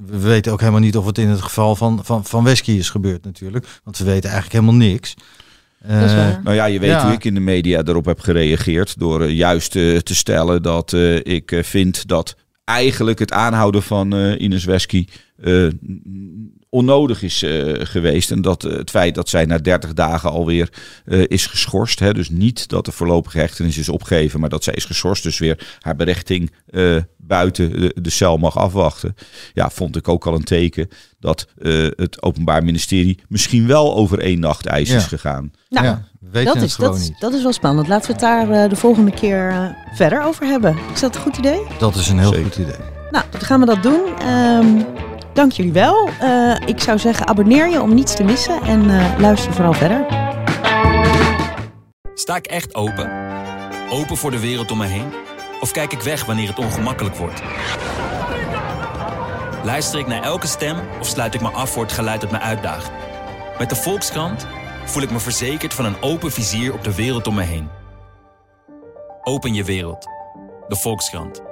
we 0.07 0.19
weten 0.19 0.53
ook 0.53 0.61
helemaal 0.61 0.81
niet 0.81 0.97
of 0.97 1.07
het 1.07 1.19
in 1.19 1.29
het 1.29 1.43
geval 1.43 1.77
van, 1.77 2.01
van, 2.05 2.25
van 2.25 2.45
Wesky 2.45 2.71
is 2.73 2.91
gebeurd 2.91 3.25
natuurlijk. 3.25 3.67
Want 3.85 3.99
we 3.99 4.05
weten 4.05 4.31
eigenlijk 4.31 4.53
helemaal 4.61 4.89
niks. 4.89 5.15
Eh, 5.81 6.14
waar. 6.14 6.40
Nou 6.45 6.57
ja, 6.57 6.64
je 6.64 6.79
weet 6.79 6.90
Ja. 6.90 7.05
hoe 7.05 7.12
ik 7.12 7.25
in 7.25 7.35
de 7.35 7.40
media 7.40 7.83
daarop 7.83 8.05
heb 8.05 8.21
gereageerd. 8.21 8.99
Door 8.99 9.23
eh, 9.23 9.31
juist 9.31 9.77
eh, 9.77 9.97
te 9.97 10.14
stellen 10.14 10.62
dat 10.62 10.93
eh, 10.93 11.16
ik 11.16 11.53
eh, 11.53 11.62
vind 11.62 12.09
dat 12.09 12.37
eigenlijk 12.64 13.19
het 13.19 13.33
aanhouden 13.33 13.83
van 13.83 14.14
eh, 14.14 14.40
Ines 14.40 14.64
Wesky 14.64 15.07
eh, 15.42 15.66
onnodig 16.68 17.22
is 17.22 17.42
eh, 17.42 17.72
geweest. 17.87 18.31
En 18.31 18.42
dat 18.42 18.64
eh, 18.64 18.76
het 18.76 18.90
feit 18.90 19.14
dat 19.14 19.29
zij 19.29 19.44
na 19.44 19.59
30 19.59 19.92
dagen 19.92 20.31
alweer 20.31 20.68
eh, 21.05 21.22
is 21.26 21.46
geschorst. 21.46 21.98
Hè, 21.98 22.12
dus 22.14 22.31
niet 22.31 22.68
dat 22.68 22.85
de 22.85 22.92
voorlopige 22.92 23.38
hechtenis 23.38 23.79
is 23.79 23.88
opgegeven, 23.88 24.40
maar 24.40 24.48
dat 24.48 24.64
zij 24.64 24.74
is 24.74 24.85
geschorst. 24.85 25.22
Dus 25.22 25.38
weer 25.38 25.76
haar 25.81 25.96
berechting 25.96 26.50
eh, 26.66 26.96
buiten 27.16 27.81
de, 27.81 27.94
de 28.03 28.11
cel 28.11 28.37
mag 28.37 28.57
afwachten. 28.59 29.14
Ja, 29.55 29.70
vond 29.70 29.96
ik 29.96 30.09
ook 30.09 30.26
al 30.26 30.35
een 30.35 30.44
teken 30.44 30.88
dat 31.18 31.46
eh, 31.59 31.72
het 31.96 32.22
Openbaar 32.22 32.64
Ministerie 32.64 33.18
misschien 33.29 33.66
wel 33.66 33.94
over 33.96 34.18
één 34.18 34.40
nacht 34.40 34.66
ijs 34.66 34.88
Ja. 34.90 34.96
is 34.96 35.05
gegaan. 35.05 35.53
Nou, 35.68 35.87
ja, 35.87 36.09
dat 36.44 36.57
is, 36.57 36.76
dat, 36.76 36.98
niet. 36.98 37.20
dat 37.20 37.35
is 37.35 37.42
wel 37.42 37.53
spannend. 37.53 37.88
Laten 37.88 38.07
we 38.07 38.12
het 38.12 38.20
daar 38.22 38.50
eh, 38.50 38.68
de 38.70 38.76
volgende 38.76 39.11
keer 39.11 39.48
eh, 39.48 39.64
verder 39.94 40.22
over 40.24 40.46
hebben. 40.46 40.76
Is 40.94 41.00
dat 41.00 41.14
een 41.14 41.20
goed 41.22 41.37
idee? 41.37 41.61
Dat 41.79 41.94
is 41.94 42.09
een 42.09 42.18
heel 42.18 42.29
Zeker. 42.33 42.44
goed 42.44 42.57
idee. 42.57 42.76
Nou, 43.11 43.24
dan 43.31 43.40
gaan 43.40 43.61
we 43.61 43.66
dat 43.66 43.83
doen. 43.83 44.00
Ehm, 44.18 44.66
dank 45.40 45.53
jullie 45.53 45.72
wel. 45.72 46.09
Eh, 46.20 46.57
ik 46.66 46.81
zou 46.81 46.98
zeggen, 46.98 47.26
abonneer 47.26 47.68
je 47.68 47.83
om 47.83 47.94
niets 47.94 48.14
te 48.14 48.24
missen 48.24 48.62
en 48.62 48.90
eh, 48.90 49.18
luister 49.18 49.53
vooral 49.53 49.72
verder. 49.72 50.07
Sta 52.14 52.37
ik 52.37 52.46
echt 52.46 52.74
open? 52.74 53.11
Open 53.90 54.16
voor 54.16 54.31
de 54.31 54.40
wereld 54.40 54.70
om 54.70 54.79
me 54.79 54.87
heen? 54.87 55.12
Of 55.61 55.70
kijk 55.70 55.92
ik 55.92 56.00
weg 56.00 56.24
wanneer 56.24 56.48
het 56.48 56.59
ongemakkelijk 56.59 57.14
wordt? 57.16 57.42
Luister 59.64 59.98
ik 59.98 60.07
naar 60.07 60.22
elke 60.22 60.46
stem 60.46 60.76
of 61.00 61.07
sluit 61.07 61.35
ik 61.35 61.40
me 61.40 61.48
af 61.48 61.70
voor 61.70 61.83
het 61.83 61.92
geluid 61.92 62.20
dat 62.20 62.31
me 62.31 62.38
uitdaagt? 62.38 62.90
Met 63.59 63.68
de 63.68 63.76
Volkskrant 63.76 64.46
voel 64.85 65.03
ik 65.03 65.11
me 65.11 65.18
verzekerd 65.18 65.74
van 65.74 65.85
een 65.85 66.03
open 66.03 66.33
vizier 66.33 66.72
op 66.72 66.85
de 66.85 66.94
wereld 66.94 67.26
om 67.26 67.35
me 67.35 67.42
heen. 67.42 67.68
Open 69.22 69.55
je 69.55 69.64
wereld. 69.64 70.07
De 70.68 70.76
Volkskrant. 70.76 71.50